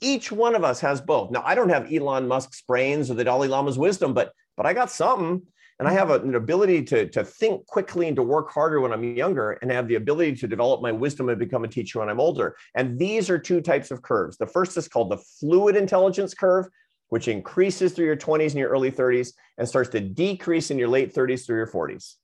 each 0.00 0.30
one 0.30 0.54
of 0.54 0.64
us 0.64 0.80
has 0.80 1.00
both. 1.00 1.30
Now, 1.30 1.42
I 1.44 1.54
don't 1.54 1.70
have 1.70 1.92
Elon 1.92 2.28
Musk's 2.28 2.62
brains 2.62 3.10
or 3.10 3.14
the 3.14 3.24
Dalai 3.24 3.48
Lama's 3.48 3.78
wisdom, 3.78 4.12
but 4.12 4.32
but 4.56 4.66
I 4.66 4.72
got 4.72 4.90
something. 4.90 5.42
And 5.78 5.88
I 5.88 5.92
have 5.92 6.10
a, 6.10 6.20
an 6.20 6.34
ability 6.36 6.84
to, 6.84 7.08
to 7.08 7.24
think 7.24 7.66
quickly 7.66 8.06
and 8.06 8.16
to 8.16 8.22
work 8.22 8.50
harder 8.50 8.80
when 8.80 8.92
I'm 8.92 9.16
younger, 9.16 9.52
and 9.52 9.70
have 9.70 9.88
the 9.88 9.96
ability 9.96 10.36
to 10.36 10.48
develop 10.48 10.82
my 10.82 10.92
wisdom 10.92 11.28
and 11.28 11.38
become 11.38 11.64
a 11.64 11.68
teacher 11.68 11.98
when 11.98 12.08
I'm 12.08 12.20
older. 12.20 12.56
And 12.74 12.98
these 12.98 13.28
are 13.28 13.38
two 13.38 13.60
types 13.60 13.90
of 13.90 14.02
curves. 14.02 14.36
The 14.36 14.46
first 14.46 14.76
is 14.76 14.88
called 14.88 15.10
the 15.10 15.18
fluid 15.18 15.76
intelligence 15.76 16.34
curve, 16.34 16.66
which 17.08 17.28
increases 17.28 17.92
through 17.92 18.06
your 18.06 18.16
20s 18.16 18.50
and 18.50 18.58
your 18.58 18.70
early 18.70 18.90
30s 18.90 19.32
and 19.58 19.68
starts 19.68 19.90
to 19.90 20.00
decrease 20.00 20.70
in 20.70 20.78
your 20.78 20.88
late 20.88 21.14
30s 21.14 21.46
through 21.46 21.58
your 21.58 21.66
40s. 21.66 22.14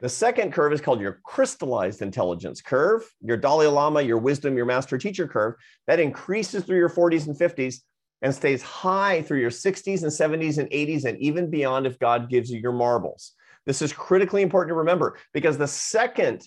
The 0.00 0.08
second 0.08 0.52
curve 0.52 0.72
is 0.72 0.80
called 0.80 1.00
your 1.00 1.20
crystallized 1.24 2.00
intelligence 2.00 2.62
curve, 2.62 3.02
your 3.20 3.36
Dalai 3.36 3.66
Lama, 3.66 4.00
your 4.00 4.16
wisdom, 4.16 4.56
your 4.56 4.64
master 4.64 4.96
teacher 4.96 5.28
curve. 5.28 5.54
That 5.86 6.00
increases 6.00 6.64
through 6.64 6.78
your 6.78 6.88
40s 6.88 7.26
and 7.26 7.38
50s 7.38 7.82
and 8.22 8.34
stays 8.34 8.62
high 8.62 9.22
through 9.22 9.40
your 9.40 9.50
60s 9.50 10.02
and 10.02 10.12
70s 10.12 10.58
and 10.58 10.68
80s 10.70 11.04
and 11.04 11.18
even 11.18 11.50
beyond 11.50 11.86
if 11.86 11.98
God 11.98 12.28
gives 12.28 12.50
you 12.50 12.60
your 12.60 12.72
marbles. 12.72 13.32
This 13.66 13.82
is 13.82 13.92
critically 13.92 14.42
important 14.42 14.70
to 14.70 14.78
remember 14.78 15.18
because 15.32 15.56
the 15.58 15.66
second 15.66 16.46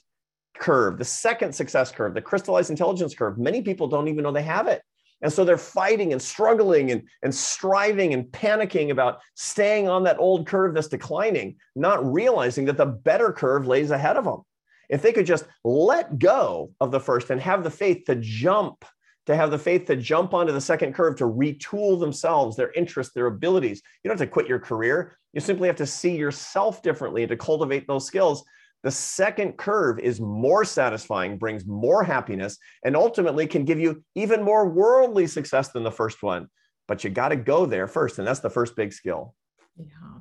curve, 0.58 0.98
the 0.98 1.06
second 1.06 1.54
success 1.54 1.92
curve, 1.92 2.14
the 2.14 2.22
crystallized 2.22 2.70
intelligence 2.70 3.16
curve, 3.16 3.38
many 3.38 3.62
people 3.62 3.88
don't 3.88 4.08
even 4.08 4.24
know 4.24 4.32
they 4.32 4.44
have 4.44 4.68
it. 4.68 4.82
And 5.22 5.32
so 5.32 5.46
they're 5.46 5.58
fighting 5.58 6.12
and 6.12 6.22
struggling 6.22 6.92
and, 6.92 7.04
and 7.24 7.34
striving 7.34 8.14
and 8.14 8.26
panicking 8.26 8.92
about 8.92 9.22
staying 9.36 9.88
on 9.88 10.04
that 10.04 10.20
old 10.20 10.46
curve 10.46 10.74
that's 10.74 10.90
declining, 10.90 11.56
not 11.76 12.06
realizing 12.06 12.66
that 12.66 12.78
the 12.78 12.86
better 12.86 13.32
curve 13.32 13.66
lays 13.66 13.92
ahead 13.92 14.18
of 14.18 14.26
them. 14.26 14.42
If 14.90 15.02
they 15.02 15.14
could 15.14 15.26
just 15.26 15.46
let 15.64 16.20
go 16.20 16.72
of 16.82 16.92
the 16.92 17.00
first 17.00 17.30
and 17.30 17.40
have 17.40 17.64
the 17.64 17.72
faith 17.72 18.04
to 18.08 18.16
jump, 18.16 18.84
to 19.26 19.36
have 19.36 19.52
the 19.52 19.58
faith 19.58 19.86
to 19.86 19.96
jump 19.96 20.34
onto 20.34 20.52
the 20.52 20.62
second 20.62 20.94
curve, 20.94 21.16
to 21.18 21.26
retool 21.26 22.00
themselves, 22.00 22.56
their 22.56 22.72
interests, 22.74 23.14
their 23.14 23.28
abilities. 23.28 23.82
You 24.04 24.10
don't 24.10 24.20
have 24.20 24.28
to 24.28 24.32
quit 24.32 24.48
your 24.48 24.60
career. 24.60 25.18
You 25.34 25.42
simply 25.42 25.68
have 25.68 25.78
to 25.78 25.86
see 25.86 26.16
yourself 26.16 26.82
differently 26.82 27.24
and 27.24 27.30
to 27.30 27.38
cultivate 27.38 27.88
those 27.88 28.06
skills 28.06 28.44
the 28.84 28.92
second 28.92 29.54
curve 29.58 29.98
is 30.00 30.20
more 30.20 30.66
satisfying, 30.66 31.38
brings 31.38 31.66
more 31.66 32.04
happiness, 32.04 32.58
and 32.84 32.98
ultimately 32.98 33.48
can 33.48 33.64
give 33.64 33.80
you 33.80 34.04
even 34.14 34.44
more 34.44 34.70
worldly 34.70 35.26
success 35.26 35.70
than 35.70 35.84
the 35.84 35.92
first 35.92 36.22
one. 36.22 36.50
But 36.88 37.04
you 37.04 37.10
got 37.10 37.30
to 37.30 37.38
go 37.38 37.66
there 37.66 37.88
first. 37.88 38.20
And 38.20 38.28
that's 38.28 38.42
the 38.42 38.50
first 38.50 38.76
big 38.76 38.92
skill. 38.92 39.36
Yeah. 39.78 40.20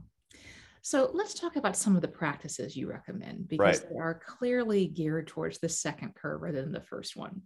So 0.80 1.10
let's 1.12 1.34
talk 1.34 1.56
about 1.56 1.76
some 1.76 1.96
of 1.96 2.02
the 2.02 2.08
practices 2.08 2.76
you 2.76 2.88
recommend 2.88 3.48
because 3.48 3.80
right. 3.80 3.90
they 3.90 3.98
are 3.98 4.20
clearly 4.24 4.86
geared 4.86 5.26
towards 5.26 5.58
the 5.58 5.68
second 5.68 6.14
curve 6.14 6.42
rather 6.42 6.62
than 6.62 6.72
the 6.72 6.80
first 6.80 7.16
one. 7.16 7.42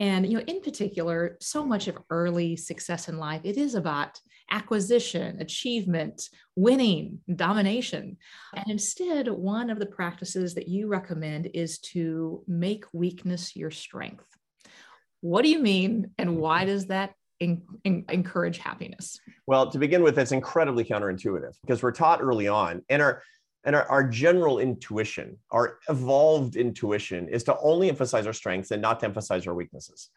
And 0.00 0.26
you 0.26 0.38
know, 0.38 0.44
in 0.46 0.60
particular, 0.60 1.36
so 1.40 1.64
much 1.64 1.88
of 1.88 1.98
early 2.10 2.56
success 2.56 3.08
in 3.08 3.18
life, 3.18 3.42
it 3.44 3.56
is 3.56 3.74
about 3.74 4.20
acquisition, 4.50 5.40
achievement, 5.40 6.28
winning, 6.56 7.20
domination. 7.34 8.16
And 8.54 8.66
instead, 8.68 9.28
one 9.28 9.70
of 9.70 9.78
the 9.78 9.86
practices 9.86 10.54
that 10.54 10.68
you 10.68 10.88
recommend 10.88 11.50
is 11.54 11.78
to 11.78 12.42
make 12.46 12.84
weakness 12.92 13.56
your 13.56 13.70
strength. 13.70 14.24
What 15.20 15.42
do 15.42 15.48
you 15.48 15.60
mean, 15.60 16.10
and 16.18 16.36
why 16.36 16.66
does 16.66 16.86
that 16.86 17.14
in, 17.40 17.62
in, 17.84 18.04
encourage 18.10 18.58
happiness? 18.58 19.18
Well, 19.46 19.70
to 19.70 19.78
begin 19.78 20.02
with, 20.02 20.18
it's 20.18 20.32
incredibly 20.32 20.84
counterintuitive 20.84 21.54
because 21.62 21.82
we're 21.82 21.92
taught 21.92 22.20
early 22.20 22.48
on, 22.48 22.82
and 22.88 23.00
our 23.00 23.22
and 23.64 23.74
our, 23.74 23.88
our 23.90 24.04
general 24.04 24.58
intuition, 24.58 25.36
our 25.50 25.78
evolved 25.88 26.56
intuition, 26.56 27.28
is 27.28 27.44
to 27.44 27.58
only 27.58 27.88
emphasize 27.88 28.26
our 28.26 28.32
strengths 28.32 28.70
and 28.70 28.82
not 28.82 29.00
to 29.00 29.06
emphasize 29.06 29.46
our 29.46 29.54
weaknesses. 29.54 30.10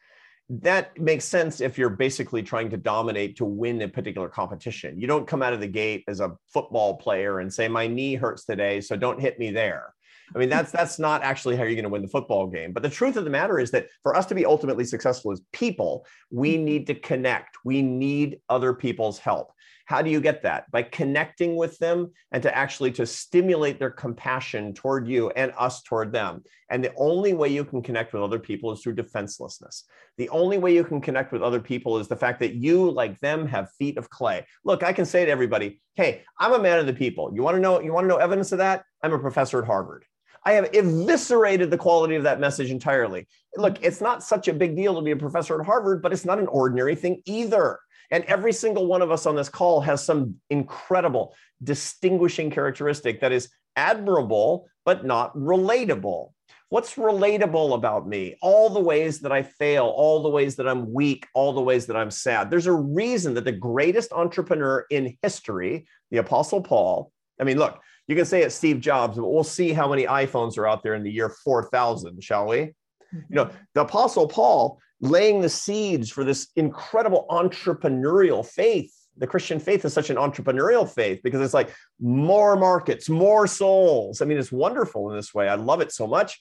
That 0.49 0.97
makes 0.97 1.25
sense 1.25 1.59
if 1.59 1.77
you're 1.77 1.89
basically 1.89 2.41
trying 2.41 2.69
to 2.69 2.77
dominate 2.77 3.35
to 3.37 3.45
win 3.45 3.81
a 3.81 3.87
particular 3.87 4.29
competition. 4.29 4.99
You 4.99 5.07
don't 5.07 5.27
come 5.27 5.43
out 5.43 5.53
of 5.53 5.59
the 5.59 5.67
gate 5.67 6.03
as 6.07 6.21
a 6.21 6.37
football 6.53 6.95
player 6.95 7.39
and 7.39 7.53
say, 7.53 7.67
My 7.67 7.87
knee 7.87 8.15
hurts 8.15 8.45
today, 8.45 8.79
so 8.79 8.95
don't 8.95 9.19
hit 9.19 9.39
me 9.39 9.51
there. 9.51 9.93
I 10.35 10.39
mean, 10.39 10.49
that's 10.49 10.71
that's 10.71 10.99
not 10.99 11.23
actually 11.23 11.55
how 11.55 11.63
you're 11.63 11.73
going 11.73 11.83
to 11.83 11.89
win 11.89 12.01
the 12.01 12.07
football 12.07 12.47
game. 12.47 12.73
But 12.73 12.83
the 12.83 12.89
truth 12.89 13.15
of 13.15 13.23
the 13.23 13.29
matter 13.29 13.59
is 13.59 13.71
that 13.71 13.87
for 14.03 14.15
us 14.15 14.25
to 14.27 14.35
be 14.35 14.45
ultimately 14.45 14.83
successful 14.83 15.31
as 15.31 15.41
people, 15.53 16.05
we 16.31 16.55
mm-hmm. 16.55 16.65
need 16.65 16.87
to 16.87 16.95
connect. 16.95 17.57
We 17.63 17.81
need 17.81 18.39
other 18.49 18.73
people's 18.73 19.19
help. 19.19 19.51
How 19.87 20.01
do 20.01 20.09
you 20.09 20.19
get 20.19 20.43
that? 20.43 20.69
By 20.69 20.83
connecting 20.83 21.55
with 21.55 21.79
them 21.79 22.11
and 22.33 22.43
to 22.43 22.55
actually 22.55 22.91
to 22.91 23.05
stimulate 23.05 23.79
their 23.79 23.89
compassion 23.89 24.73
toward 24.73 25.07
you 25.07 25.29
and 25.29 25.53
us 25.57 25.81
toward 25.81 26.11
them. 26.11 26.43
And 26.69 26.83
the 26.83 26.93
only 26.97 27.33
way 27.33 27.47
you 27.47 27.63
can 27.63 27.81
connect 27.81 28.11
with 28.11 28.21
other 28.21 28.37
people 28.37 28.69
is 28.73 28.81
through 28.81 28.95
defenselessness. 28.95 29.85
The 30.17 30.27
only 30.27 30.57
way 30.57 30.75
you 30.75 30.83
can 30.83 30.99
connect 30.99 31.31
with 31.31 31.41
other 31.41 31.61
people 31.61 31.99
is 31.99 32.09
the 32.09 32.17
fact 32.17 32.41
that 32.41 32.55
you, 32.55 32.91
like 32.91 33.17
them, 33.21 33.47
have 33.47 33.71
feet 33.79 33.97
of 33.97 34.09
clay. 34.09 34.45
Look, 34.65 34.83
I 34.83 34.91
can 34.91 35.05
say 35.05 35.23
to 35.23 35.31
everybody, 35.31 35.81
"Hey, 35.95 36.23
I'm 36.37 36.51
a 36.51 36.59
man 36.59 36.79
of 36.79 36.85
the 36.85 36.93
people. 36.93 37.31
You 37.33 37.41
want 37.41 37.55
to 37.55 37.61
know? 37.61 37.79
You 37.79 37.93
want 37.93 38.03
to 38.03 38.09
know 38.09 38.17
evidence 38.17 38.51
of 38.51 38.57
that? 38.57 38.83
I'm 39.01 39.13
a 39.13 39.19
professor 39.19 39.59
at 39.59 39.67
Harvard." 39.67 40.03
I 40.43 40.51
have 40.53 40.69
eviscerated 40.73 41.71
the 41.71 41.77
quality 41.77 42.15
of 42.15 42.23
that 42.23 42.39
message 42.41 42.71
entirely. 42.71 43.27
Look, 43.55 43.83
it's 43.83 44.01
not 44.01 44.23
such 44.23 44.47
a 44.47 44.53
big 44.53 44.75
deal 44.75 44.95
to 44.95 45.01
be 45.01 45.11
a 45.11 45.17
professor 45.17 45.59
at 45.59 45.65
Harvard, 45.65 46.01
but 46.01 46.13
it's 46.13 46.25
not 46.25 46.39
an 46.39 46.47
ordinary 46.47 46.95
thing 46.95 47.21
either. 47.25 47.79
And 48.11 48.23
every 48.25 48.53
single 48.53 48.87
one 48.87 49.01
of 49.01 49.11
us 49.11 49.25
on 49.25 49.35
this 49.35 49.49
call 49.49 49.81
has 49.81 50.03
some 50.03 50.35
incredible 50.49 51.35
distinguishing 51.63 52.51
characteristic 52.51 53.21
that 53.21 53.31
is 53.31 53.49
admirable, 53.75 54.67
but 54.85 55.05
not 55.05 55.35
relatable. 55.35 56.31
What's 56.69 56.95
relatable 56.95 57.75
about 57.75 58.07
me? 58.07 58.35
All 58.41 58.69
the 58.69 58.81
ways 58.81 59.19
that 59.19 59.31
I 59.31 59.43
fail, 59.43 59.85
all 59.85 60.21
the 60.21 60.29
ways 60.29 60.57
that 60.57 60.67
I'm 60.67 60.91
weak, 60.91 61.25
all 61.33 61.53
the 61.53 61.61
ways 61.61 61.85
that 61.85 61.95
I'm 61.95 62.11
sad. 62.11 62.49
There's 62.49 62.67
a 62.67 62.73
reason 62.73 63.33
that 63.35 63.45
the 63.45 63.53
greatest 63.53 64.11
entrepreneur 64.11 64.85
in 64.89 65.17
history, 65.21 65.87
the 66.11 66.17
Apostle 66.17 66.61
Paul, 66.61 67.11
I 67.39 67.45
mean, 67.45 67.57
look, 67.57 67.79
you 68.07 68.15
can 68.15 68.25
say 68.25 68.41
it's 68.41 68.55
Steve 68.55 68.81
Jobs, 68.81 69.17
but 69.17 69.29
we'll 69.29 69.43
see 69.43 69.71
how 69.71 69.89
many 69.89 70.05
iPhones 70.05 70.57
are 70.57 70.67
out 70.67 70.83
there 70.83 70.95
in 70.95 71.03
the 71.03 71.11
year 71.11 71.29
4000, 71.29 72.21
shall 72.23 72.47
we? 72.47 72.59
You 72.59 73.23
know, 73.29 73.45
mm-hmm. 73.45 73.57
the 73.73 73.81
Apostle 73.81 74.27
Paul 74.27 74.79
laying 75.01 75.41
the 75.41 75.49
seeds 75.49 76.09
for 76.09 76.23
this 76.23 76.47
incredible 76.55 77.25
entrepreneurial 77.29 78.45
faith. 78.45 78.93
The 79.17 79.27
Christian 79.27 79.59
faith 79.59 79.83
is 79.83 79.93
such 79.93 80.09
an 80.09 80.17
entrepreneurial 80.17 80.87
faith 80.87 81.21
because 81.23 81.41
it's 81.41 81.53
like 81.53 81.73
more 81.99 82.55
markets, 82.55 83.09
more 83.09 83.47
souls. 83.47 84.21
I 84.21 84.25
mean, 84.25 84.37
it's 84.37 84.51
wonderful 84.51 85.09
in 85.09 85.15
this 85.15 85.33
way. 85.33 85.49
I 85.49 85.55
love 85.55 85.81
it 85.81 85.91
so 85.91 86.05
much. 86.07 86.39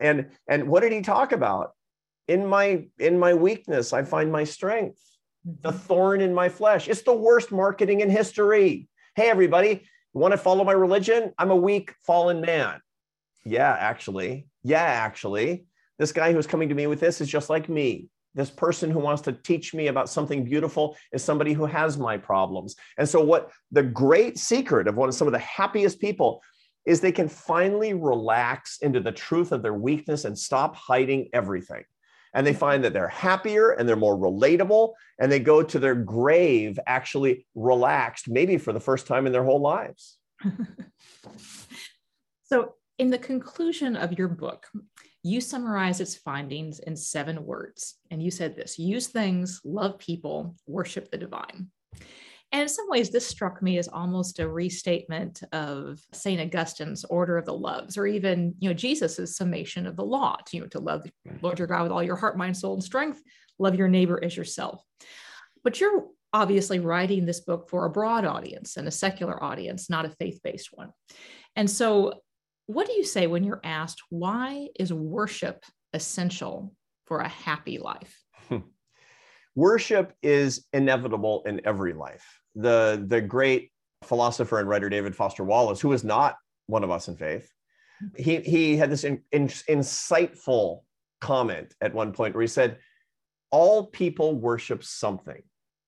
And 0.00 0.30
and 0.48 0.68
what 0.68 0.80
did 0.80 0.92
he 0.92 1.02
talk 1.02 1.32
about? 1.32 1.70
In 2.26 2.46
my 2.46 2.86
in 2.98 3.18
my 3.18 3.34
weakness, 3.34 3.92
I 3.92 4.02
find 4.02 4.30
my 4.32 4.44
strength. 4.44 5.00
The 5.44 5.70
mm-hmm. 5.70 5.78
thorn 5.78 6.20
in 6.20 6.34
my 6.34 6.48
flesh. 6.48 6.88
It's 6.88 7.02
the 7.02 7.14
worst 7.14 7.52
marketing 7.52 8.00
in 8.00 8.10
history. 8.10 8.88
Hey, 9.14 9.30
everybody, 9.30 9.86
want 10.12 10.32
to 10.32 10.38
follow 10.38 10.64
my 10.64 10.72
religion? 10.72 11.32
I'm 11.38 11.50
a 11.50 11.56
weak, 11.56 11.94
fallen 12.04 12.40
man. 12.40 12.80
Yeah, 13.44 13.76
actually. 13.78 14.48
Yeah, 14.64 14.82
actually. 14.82 15.66
This 15.98 16.12
guy 16.12 16.32
who's 16.32 16.46
coming 16.46 16.68
to 16.68 16.74
me 16.74 16.86
with 16.86 17.00
this 17.00 17.20
is 17.20 17.28
just 17.28 17.50
like 17.50 17.68
me. 17.68 18.08
This 18.34 18.50
person 18.50 18.90
who 18.90 18.98
wants 18.98 19.22
to 19.22 19.32
teach 19.32 19.72
me 19.72 19.86
about 19.86 20.10
something 20.10 20.44
beautiful 20.44 20.96
is 21.10 21.24
somebody 21.24 21.54
who 21.54 21.64
has 21.64 21.96
my 21.96 22.18
problems. 22.18 22.76
And 22.98 23.08
so, 23.08 23.24
what 23.24 23.50
the 23.72 23.82
great 23.82 24.38
secret 24.38 24.88
of 24.88 24.96
one 24.96 25.08
of 25.08 25.14
some 25.14 25.26
of 25.26 25.32
the 25.32 25.38
happiest 25.38 26.00
people 26.00 26.42
is 26.84 27.00
they 27.00 27.12
can 27.12 27.28
finally 27.28 27.94
relax 27.94 28.78
into 28.82 29.00
the 29.00 29.10
truth 29.10 29.52
of 29.52 29.62
their 29.62 29.74
weakness 29.74 30.24
and 30.26 30.38
stop 30.38 30.76
hiding 30.76 31.28
everything. 31.32 31.82
And 32.34 32.46
they 32.46 32.52
find 32.52 32.84
that 32.84 32.92
they're 32.92 33.08
happier 33.08 33.70
and 33.70 33.88
they're 33.88 33.96
more 33.96 34.16
relatable, 34.16 34.92
and 35.18 35.32
they 35.32 35.40
go 35.40 35.62
to 35.62 35.78
their 35.78 35.94
grave 35.94 36.78
actually 36.86 37.46
relaxed, 37.54 38.28
maybe 38.28 38.58
for 38.58 38.74
the 38.74 38.80
first 38.80 39.06
time 39.06 39.26
in 39.26 39.32
their 39.32 39.44
whole 39.44 39.62
lives. 39.62 40.18
so, 42.44 42.74
in 42.98 43.10
the 43.10 43.18
conclusion 43.18 43.96
of 43.96 44.18
your 44.18 44.28
book, 44.28 44.66
you 45.26 45.40
summarize 45.40 46.00
its 46.00 46.14
findings 46.14 46.78
in 46.78 46.94
seven 46.94 47.44
words. 47.44 47.96
And 48.10 48.22
you 48.22 48.30
said 48.30 48.54
this 48.54 48.78
use 48.78 49.08
things, 49.08 49.60
love 49.64 49.98
people, 49.98 50.54
worship 50.66 51.10
the 51.10 51.18
divine. 51.18 51.68
And 52.52 52.62
in 52.62 52.68
some 52.68 52.88
ways, 52.88 53.10
this 53.10 53.26
struck 53.26 53.60
me 53.60 53.76
as 53.78 53.88
almost 53.88 54.38
a 54.38 54.48
restatement 54.48 55.42
of 55.52 56.00
St. 56.12 56.40
Augustine's 56.40 57.04
order 57.04 57.36
of 57.36 57.44
the 57.44 57.52
loves, 57.52 57.98
or 57.98 58.06
even, 58.06 58.54
you 58.60 58.70
know, 58.70 58.74
Jesus's 58.74 59.36
summation 59.36 59.84
of 59.84 59.96
the 59.96 60.04
law, 60.04 60.36
to, 60.46 60.56
you 60.56 60.62
know, 60.62 60.68
to 60.68 60.78
love 60.78 61.04
Lord 61.42 61.58
your 61.58 61.66
God 61.66 61.82
with 61.82 61.90
all 61.90 62.04
your 62.04 62.14
heart, 62.14 62.38
mind, 62.38 62.56
soul, 62.56 62.74
and 62.74 62.84
strength, 62.84 63.20
love 63.58 63.74
your 63.74 63.88
neighbor 63.88 64.22
as 64.22 64.36
yourself. 64.36 64.80
But 65.64 65.80
you're 65.80 66.06
obviously 66.32 66.78
writing 66.78 67.26
this 67.26 67.40
book 67.40 67.68
for 67.68 67.84
a 67.84 67.90
broad 67.90 68.24
audience 68.24 68.76
and 68.76 68.86
a 68.86 68.92
secular 68.92 69.42
audience, 69.42 69.90
not 69.90 70.04
a 70.04 70.10
faith-based 70.10 70.68
one. 70.72 70.92
And 71.56 71.68
so 71.68 72.20
what 72.66 72.86
do 72.86 72.92
you 72.92 73.04
say 73.04 73.26
when 73.26 73.44
you're 73.44 73.60
asked, 73.64 74.02
why 74.10 74.68
is 74.78 74.92
worship 74.92 75.64
essential 75.92 76.74
for 77.06 77.20
a 77.20 77.28
happy 77.28 77.78
life? 77.78 78.22
Hmm. 78.48 78.58
worship 79.54 80.12
is 80.22 80.66
inevitable 80.72 81.42
in 81.46 81.60
every 81.64 81.92
life. 81.92 82.40
The, 82.54 83.04
the 83.08 83.20
great 83.20 83.72
philosopher 84.04 84.60
and 84.60 84.68
writer 84.68 84.88
David 84.88 85.16
Foster 85.16 85.44
Wallace, 85.44 85.80
who 85.80 85.92
is 85.92 86.04
not 86.04 86.36
one 86.66 86.84
of 86.84 86.90
us 86.90 87.08
in 87.08 87.16
faith, 87.16 87.50
he, 88.16 88.36
he 88.40 88.76
had 88.76 88.90
this 88.90 89.04
in, 89.04 89.22
in, 89.32 89.48
insightful 89.48 90.82
comment 91.20 91.74
at 91.80 91.94
one 91.94 92.12
point 92.12 92.34
where 92.34 92.42
he 92.42 92.48
said, 92.48 92.78
All 93.50 93.86
people 93.86 94.34
worship 94.34 94.84
something. 94.84 95.42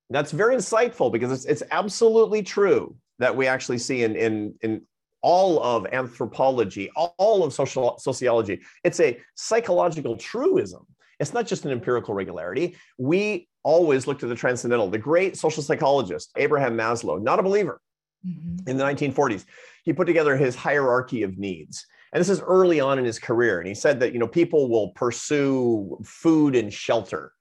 That's 0.09 0.31
very 0.31 0.55
insightful 0.55 1.11
because 1.11 1.31
it's, 1.31 1.45
it's 1.45 1.63
absolutely 1.71 2.41
true 2.41 2.95
that 3.19 3.35
we 3.35 3.47
actually 3.47 3.77
see 3.77 4.03
in, 4.03 4.15
in, 4.15 4.55
in 4.61 4.81
all 5.21 5.61
of 5.61 5.85
anthropology, 5.87 6.89
all 6.95 7.43
of 7.43 7.53
social 7.53 7.97
sociology. 7.99 8.61
It's 8.83 8.99
a 8.99 9.19
psychological 9.35 10.15
truism. 10.17 10.85
It's 11.19 11.33
not 11.33 11.45
just 11.45 11.65
an 11.65 11.71
empirical 11.71 12.13
regularity. 12.13 12.77
We 12.97 13.49
always 13.63 14.07
look 14.07 14.19
to 14.19 14.27
the 14.27 14.35
transcendental. 14.35 14.89
The 14.89 14.97
great 14.97 15.35
social 15.37 15.61
psychologist, 15.61 16.31
Abraham 16.37 16.77
Maslow, 16.77 17.21
not 17.21 17.39
a 17.39 17.43
believer 17.43 17.81
mm-hmm. 18.25 18.69
in 18.69 18.77
the 18.77 18.83
1940s, 18.83 19.45
he 19.83 19.93
put 19.93 20.05
together 20.05 20.37
his 20.37 20.55
hierarchy 20.55 21.23
of 21.23 21.37
needs. 21.37 21.85
And 22.13 22.21
this 22.21 22.29
is 22.29 22.41
early 22.41 22.79
on 22.79 22.97
in 22.97 23.05
his 23.05 23.19
career. 23.19 23.59
And 23.59 23.67
he 23.67 23.75
said 23.75 23.99
that, 23.99 24.13
you 24.13 24.19
know, 24.19 24.27
people 24.27 24.69
will 24.69 24.89
pursue 24.89 25.99
food 26.03 26.55
and 26.55 26.73
shelter. 26.73 27.33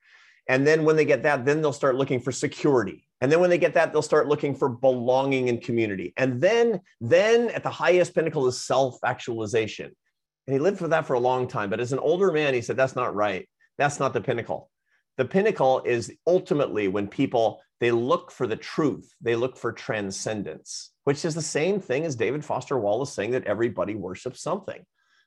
And 0.49 0.67
then 0.67 0.85
when 0.85 0.97
they 0.97 1.05
get 1.05 1.23
that, 1.23 1.45
then 1.45 1.62
they'll 1.62 1.73
start 1.73 1.97
looking 1.97 2.21
for 2.21 2.33
security. 2.33 3.08
And 3.20 3.33
then 3.33 3.40
when 3.40 3.50
they 3.50 3.59
get 3.59 3.74
that, 3.74 3.92
they'll 3.92 4.02
start 4.02 4.28
looking 4.28 4.54
for 4.54 4.68
belonging 4.68 5.48
and 5.48 5.61
community. 5.61 6.12
And 6.16 6.40
then, 6.40 6.81
then 7.00 7.50
at 7.50 7.62
the 7.62 7.70
highest 7.70 8.14
pinnacle 8.14 8.46
is 8.46 8.64
self-actualization. 8.64 9.87
And 9.87 10.54
he 10.54 10.61
lived 10.61 10.78
for 10.78 10.88
that 10.88 11.07
for 11.07 11.14
a 11.14 11.20
long 11.20 11.48
time. 11.48 11.68
But 11.68 11.81
as 11.81 11.92
an 11.92 11.98
older 11.98 12.33
man, 12.33 12.54
he 12.54 12.61
said, 12.61 12.76
that's 12.76 12.96
not 12.96 13.14
right. 13.14 13.48
That's 13.76 13.98
not 13.98 14.12
the 14.12 14.20
pinnacle. 14.20 14.70
The 15.16 15.24
pinnacle 15.24 15.83
is 15.85 16.12
ultimately 16.26 16.87
when 16.87 17.09
people 17.09 17.61
they 17.81 17.90
look 17.92 18.33
for 18.33 18.46
the 18.46 18.57
truth, 18.57 19.14
they 19.20 19.37
look 19.37 19.57
for 19.57 19.72
transcendence, 19.72 20.90
which 21.04 21.24
is 21.24 21.35
the 21.35 21.42
same 21.42 21.81
thing 21.81 22.04
as 22.04 22.16
David 22.16 22.44
Foster 22.44 22.78
Wallace 22.78 23.12
saying 23.12 23.33
that 23.33 23.44
everybody 23.44 23.94
worships 23.94 24.42
something. 24.42 24.85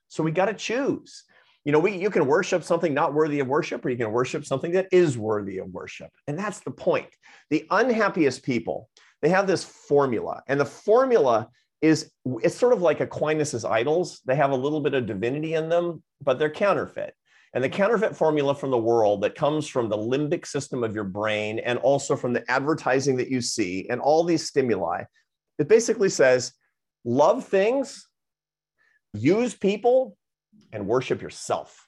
So 0.09 0.23
we 0.23 0.31
got 0.31 0.45
to 0.45 0.53
choose 0.53 1.23
you 1.65 1.71
know 1.71 1.79
we 1.79 1.95
you 1.95 2.09
can 2.09 2.25
worship 2.25 2.63
something 2.63 2.93
not 2.93 3.13
worthy 3.13 3.39
of 3.39 3.47
worship 3.47 3.85
or 3.85 3.89
you 3.89 3.97
can 3.97 4.11
worship 4.11 4.45
something 4.45 4.71
that 4.71 4.87
is 4.91 5.17
worthy 5.17 5.57
of 5.59 5.69
worship. 5.69 6.09
And 6.27 6.37
that's 6.37 6.59
the 6.59 6.71
point. 6.71 7.07
The 7.49 7.65
unhappiest 7.69 8.43
people 8.43 8.89
they 9.21 9.29
have 9.29 9.47
this 9.47 9.63
formula 9.63 10.41
and 10.47 10.59
the 10.59 10.65
formula 10.65 11.47
is 11.81 12.11
it's 12.43 12.55
sort 12.55 12.73
of 12.73 12.81
like 12.81 12.99
aquinas's 12.99 13.65
idols. 13.65 14.21
They 14.25 14.35
have 14.35 14.51
a 14.51 14.55
little 14.55 14.81
bit 14.81 14.93
of 14.93 15.05
divinity 15.05 15.53
in 15.53 15.69
them 15.69 16.03
but 16.23 16.39
they're 16.39 16.49
counterfeit. 16.49 17.13
And 17.53 17.63
the 17.63 17.69
counterfeit 17.69 18.15
formula 18.15 18.55
from 18.55 18.71
the 18.71 18.77
world 18.77 19.21
that 19.21 19.35
comes 19.35 19.67
from 19.67 19.89
the 19.89 19.97
limbic 19.97 20.45
system 20.45 20.83
of 20.83 20.95
your 20.95 21.03
brain 21.03 21.59
and 21.59 21.77
also 21.79 22.15
from 22.15 22.31
the 22.31 22.49
advertising 22.49 23.17
that 23.17 23.29
you 23.29 23.41
see 23.41 23.87
and 23.89 23.99
all 23.99 24.23
these 24.23 24.47
stimuli 24.47 25.03
it 25.59 25.67
basically 25.67 26.09
says 26.09 26.53
love 27.03 27.45
things 27.45 28.07
use 29.13 29.55
people 29.55 30.17
and 30.71 30.87
worship 30.87 31.21
yourself. 31.21 31.87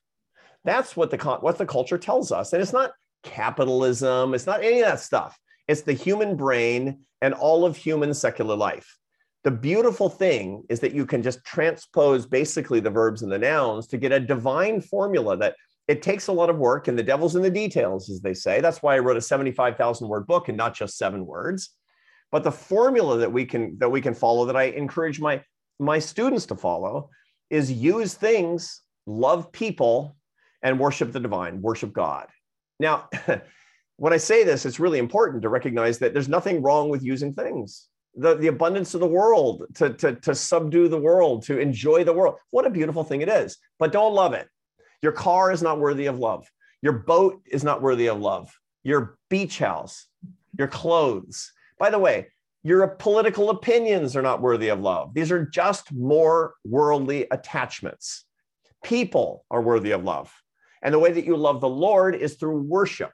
That's 0.64 0.96
what 0.96 1.12
the 1.12 1.18
what 1.42 1.58
the 1.58 1.66
culture 1.66 1.98
tells 1.98 2.32
us. 2.32 2.54
And 2.54 2.62
it's 2.62 2.74
not 2.74 2.92
capitalism, 3.24 4.34
it's 4.34 4.46
not 4.46 4.64
any 4.64 4.82
of 4.82 4.88
that 4.88 5.00
stuff. 5.00 5.38
It's 5.68 5.82
the 5.82 5.94
human 5.94 6.36
brain 6.36 7.00
and 7.22 7.34
all 7.34 7.66
of 7.66 7.78
human 7.78 8.14
secular 8.14 8.56
life. 8.56 8.98
The 9.44 9.52
beautiful 9.52 10.10
thing 10.10 10.64
is 10.70 10.80
that 10.82 10.94
you 10.94 11.06
can 11.06 11.22
just 11.22 11.44
transpose 11.44 12.26
basically 12.26 12.80
the 12.80 12.90
verbs 12.90 13.24
and 13.24 13.32
the 13.32 13.40
nouns 13.40 13.88
to 13.88 13.98
get 13.98 14.12
a 14.12 14.20
divine 14.20 14.82
formula 14.82 15.36
that 15.38 15.56
it 15.88 16.02
takes 16.02 16.28
a 16.28 16.32
lot 16.32 16.50
of 16.50 16.58
work 16.58 16.88
and 16.88 16.98
the 16.98 17.04
devil's 17.04 17.36
in 17.36 17.42
the 17.42 17.50
details, 17.50 18.10
as 18.10 18.22
they 18.22 18.34
say. 18.34 18.62
That's 18.62 18.82
why 18.82 18.96
I 18.96 19.00
wrote 19.00 19.18
a 19.18 19.22
75,000 19.22 20.08
word 20.08 20.28
book 20.28 20.48
and 20.48 20.58
not 20.58 20.74
just 20.74 20.98
seven 20.98 21.26
words. 21.26 21.72
But 22.32 22.44
the 22.44 22.52
formula 22.52 23.18
that 23.18 23.32
we 23.32 23.46
can 23.46 23.78
that 23.80 23.90
we 23.90 24.02
can 24.02 24.14
follow 24.14 24.46
that 24.46 24.56
I 24.56 24.64
encourage 24.64 25.20
my 25.20 25.44
my 25.80 26.00
students 26.00 26.46
to 26.48 26.56
follow 26.56 27.10
is 27.54 27.72
use 27.72 28.16
things, 28.16 28.82
love 29.06 29.52
people, 29.52 30.16
and 30.64 30.80
worship 30.80 31.12
the 31.12 31.20
divine, 31.20 31.62
worship 31.62 31.94
God. 31.94 32.28
Now, 32.80 33.10
when 33.98 34.12
I 34.12 34.18
say 34.18 34.44
this, 34.44 34.66
it's 34.66 34.80
really 34.80 34.98
important 34.98 35.44
to 35.44 35.50
recognize 35.50 36.00
that 36.00 36.14
there's 36.14 36.28
nothing 36.28 36.64
wrong 36.64 36.90
with 36.90 37.04
using 37.04 37.32
things. 37.34 37.88
The, 38.16 38.36
the 38.36 38.48
abundance 38.48 38.96
of 38.96 39.02
the 39.02 39.08
world, 39.08 39.66
to, 39.76 39.94
to, 39.94 40.16
to 40.16 40.34
subdue 40.34 40.88
the 40.88 41.00
world, 41.00 41.44
to 41.44 41.60
enjoy 41.60 42.04
the 42.04 42.14
world. 42.14 42.36
What 42.50 42.66
a 42.66 42.72
beautiful 42.72 43.04
thing 43.04 43.22
it 43.22 43.30
is. 43.30 43.58
But 43.78 43.92
don't 43.92 44.16
love 44.16 44.34
it. 44.34 44.48
Your 45.04 45.12
car 45.12 45.52
is 45.52 45.62
not 45.62 45.80
worthy 45.80 46.08
of 46.08 46.18
love. 46.18 46.50
Your 46.82 46.94
boat 46.94 47.42
is 47.46 47.64
not 47.64 47.84
worthy 47.84 48.08
of 48.08 48.20
love. 48.20 48.52
Your 48.84 49.18
beach 49.30 49.60
house, 49.60 50.08
your 50.58 50.68
clothes. 50.68 51.52
By 51.78 51.92
the 51.92 52.00
way, 52.00 52.30
your 52.64 52.88
political 52.88 53.50
opinions 53.50 54.16
are 54.16 54.22
not 54.22 54.42
worthy 54.42 54.70
of 54.70 54.80
love. 54.80 55.14
These 55.14 55.32
are 55.32 55.46
just 55.46 55.92
more 55.94 56.54
worldly 56.64 57.28
attachments. 57.30 58.26
People 58.84 59.46
are 59.52 59.62
worthy 59.62 59.92
of 59.92 60.04
love. 60.04 60.34
And 60.82 60.94
the 60.94 61.00
way 61.00 61.12
that 61.12 61.26
you 61.26 61.36
love 61.36 61.62
the 61.62 61.70
Lord 61.70 62.16
is 62.16 62.36
through 62.36 62.62
worship. 62.62 63.12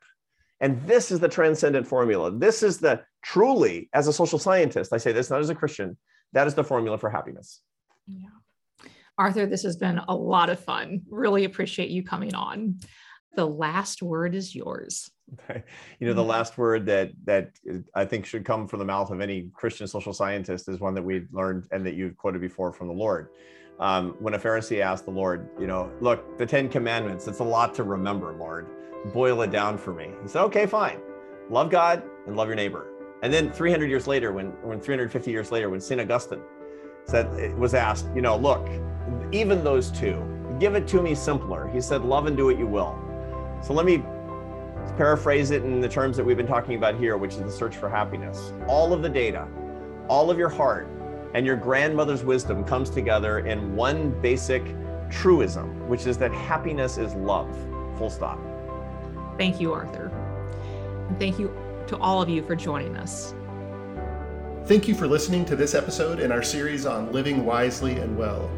And 0.60 0.86
this 0.86 1.12
is 1.12 1.20
the 1.20 1.30
transcendent 1.30 1.88
formula. 1.88 2.32
This 2.32 2.64
is 2.64 2.80
the 2.80 3.02
truly, 3.24 3.90
as 3.94 4.08
a 4.08 4.14
social 4.14 4.40
scientist, 4.40 4.94
I 4.94 4.98
say 4.98 5.12
this 5.12 5.30
not 5.30 5.40
as 5.40 5.50
a 5.50 5.56
Christian, 5.56 5.98
that 6.34 6.48
is 6.48 6.54
the 6.54 6.64
formula 6.64 6.98
for 6.98 7.10
happiness. 7.10 7.62
Yeah. 8.08 8.30
Arthur, 9.18 9.46
this 9.46 9.64
has 9.64 9.78
been 9.78 10.00
a 10.08 10.16
lot 10.16 10.50
of 10.50 10.60
fun. 10.60 11.02
Really 11.10 11.44
appreciate 11.44 11.90
you 11.90 12.04
coming 12.04 12.36
on. 12.36 12.80
The 13.36 13.48
last 13.48 14.02
word 14.02 14.36
is 14.36 14.56
yours. 14.56 15.12
You 16.00 16.08
know, 16.08 16.14
the 16.14 16.22
mm-hmm. 16.22 16.30
last 16.30 16.58
word 16.58 16.86
that 16.88 17.12
that 17.26 17.52
I 17.94 18.04
think 18.06 18.26
should 18.26 18.46
come 18.46 18.68
from 18.68 18.80
the 18.80 18.86
mouth 18.86 19.12
of 19.12 19.22
any 19.22 19.50
Christian 19.54 19.88
social 19.88 20.14
scientist 20.14 20.68
is 20.68 20.80
one 20.80 20.96
that 20.96 21.04
we've 21.04 21.28
learned 21.32 21.68
and 21.72 21.86
that 21.86 21.94
you've 21.94 22.18
quoted 22.18 22.42
before 22.42 22.72
from 22.72 22.88
the 22.88 22.94
Lord. 22.94 23.30
Um, 23.80 24.16
when 24.20 24.34
a 24.34 24.40
Pharisee 24.40 24.82
asked 24.82 25.06
the 25.06 25.12
Lord, 25.12 25.50
you 25.60 25.68
know, 25.68 25.92
look, 26.02 26.38
the 26.38 26.46
Ten 26.46 26.68
Commandments, 26.68 27.28
it's 27.28 27.40
a 27.40 27.44
lot 27.44 27.74
to 27.76 27.84
remember, 27.84 28.36
Lord. 28.38 28.68
Boil 29.14 29.42
it 29.44 29.52
down 29.52 29.78
for 29.78 29.94
me. 29.94 30.10
He 30.22 30.28
said, 30.28 30.42
okay, 30.44 30.66
fine. 30.66 31.00
Love 31.50 31.70
God 31.70 32.04
and 32.28 32.36
love 32.36 32.48
your 32.48 32.58
neighbor. 32.58 32.88
And 33.24 33.34
then 33.34 33.52
300 33.52 33.90
years 33.90 34.06
later, 34.06 34.34
when, 34.34 34.48
when 34.64 34.82
350 34.82 35.32
years 35.32 35.52
later, 35.52 35.70
when 35.70 35.80
St. 35.80 36.02
Augustine 36.02 36.42
said, 37.06 37.58
was 37.58 37.74
asked, 37.74 38.08
you 38.14 38.22
know, 38.22 38.36
look, 38.36 38.68
even 39.32 39.64
those 39.64 39.92
two, 39.92 40.26
give 40.60 40.76
it 40.76 40.88
to 40.90 41.02
me 41.02 41.16
simpler. 41.16 41.70
He 41.70 41.80
said, 41.80 42.04
love 42.04 42.26
and 42.26 42.36
do 42.36 42.46
what 42.46 42.60
you 42.60 42.68
will. 42.68 43.00
So 43.62 43.74
let 43.74 43.86
me 43.86 44.04
paraphrase 44.98 45.52
it 45.52 45.64
in 45.64 45.82
the 45.82 45.90
terms 45.90 46.18
that 46.18 46.26
we've 46.26 46.38
been 46.38 46.48
talking 46.48 46.76
about 46.76 46.96
here, 46.96 47.18
which 47.18 47.34
is 47.34 47.40
the 47.40 47.52
search 47.52 47.76
for 47.76 47.90
happiness. 47.90 48.54
All 48.68 48.94
of 48.94 49.02
the 49.02 49.10
data, 49.10 49.48
all 50.08 50.32
of 50.32 50.38
your 50.38 50.50
heart, 50.50 50.88
and 51.34 51.46
your 51.46 51.56
grandmother's 51.56 52.24
wisdom 52.24 52.64
comes 52.64 52.90
together 52.90 53.40
in 53.40 53.76
one 53.76 54.20
basic 54.22 54.64
truism, 55.10 55.88
which 55.88 56.08
is 56.08 56.18
that 56.18 56.32
happiness 56.32 56.98
is 56.98 57.14
love. 57.16 57.50
Full 57.98 58.10
stop. 58.10 58.40
Thank 59.38 59.62
you, 59.62 59.74
Arthur. 59.74 60.08
And 61.08 61.20
thank 61.20 61.40
you 61.40 61.54
to 61.88 61.98
all 61.98 62.22
of 62.22 62.30
you 62.30 62.44
for 62.44 62.56
joining 62.56 62.98
us. 62.98 63.34
Thank 64.66 64.88
you 64.88 64.94
for 64.94 65.08
listening 65.08 65.46
to 65.46 65.56
this 65.56 65.74
episode 65.74 66.20
in 66.20 66.32
our 66.32 66.44
series 66.44 66.86
on 66.86 67.12
living 67.12 67.46
wisely 67.46 67.94
and 67.94 68.18
well. 68.18 68.50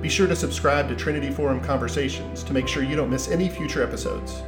Be 0.00 0.08
sure 0.08 0.26
to 0.26 0.36
subscribe 0.36 0.88
to 0.88 0.96
Trinity 0.96 1.30
Forum 1.30 1.60
Conversations 1.60 2.42
to 2.44 2.52
make 2.52 2.68
sure 2.68 2.82
you 2.82 2.96
don't 2.96 3.10
miss 3.10 3.28
any 3.28 3.48
future 3.48 3.82
episodes. 3.82 4.42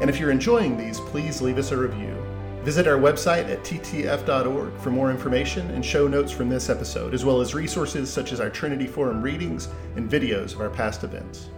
And 0.00 0.08
if 0.08 0.18
you're 0.18 0.30
enjoying 0.30 0.76
these, 0.76 1.00
please 1.00 1.42
leave 1.42 1.58
us 1.58 1.72
a 1.72 1.76
review. 1.76 2.14
Visit 2.62 2.86
our 2.86 2.98
website 2.98 3.50
at 3.50 3.62
ttf.org 3.62 4.78
for 4.78 4.90
more 4.90 5.10
information 5.10 5.70
and 5.72 5.84
show 5.84 6.08
notes 6.08 6.32
from 6.32 6.48
this 6.48 6.70
episode, 6.70 7.12
as 7.12 7.24
well 7.24 7.40
as 7.40 7.54
resources 7.54 8.10
such 8.10 8.32
as 8.32 8.40
our 8.40 8.48
Trinity 8.48 8.86
Forum 8.86 9.20
readings 9.20 9.68
and 9.96 10.10
videos 10.10 10.54
of 10.54 10.60
our 10.60 10.70
past 10.70 11.04
events. 11.04 11.50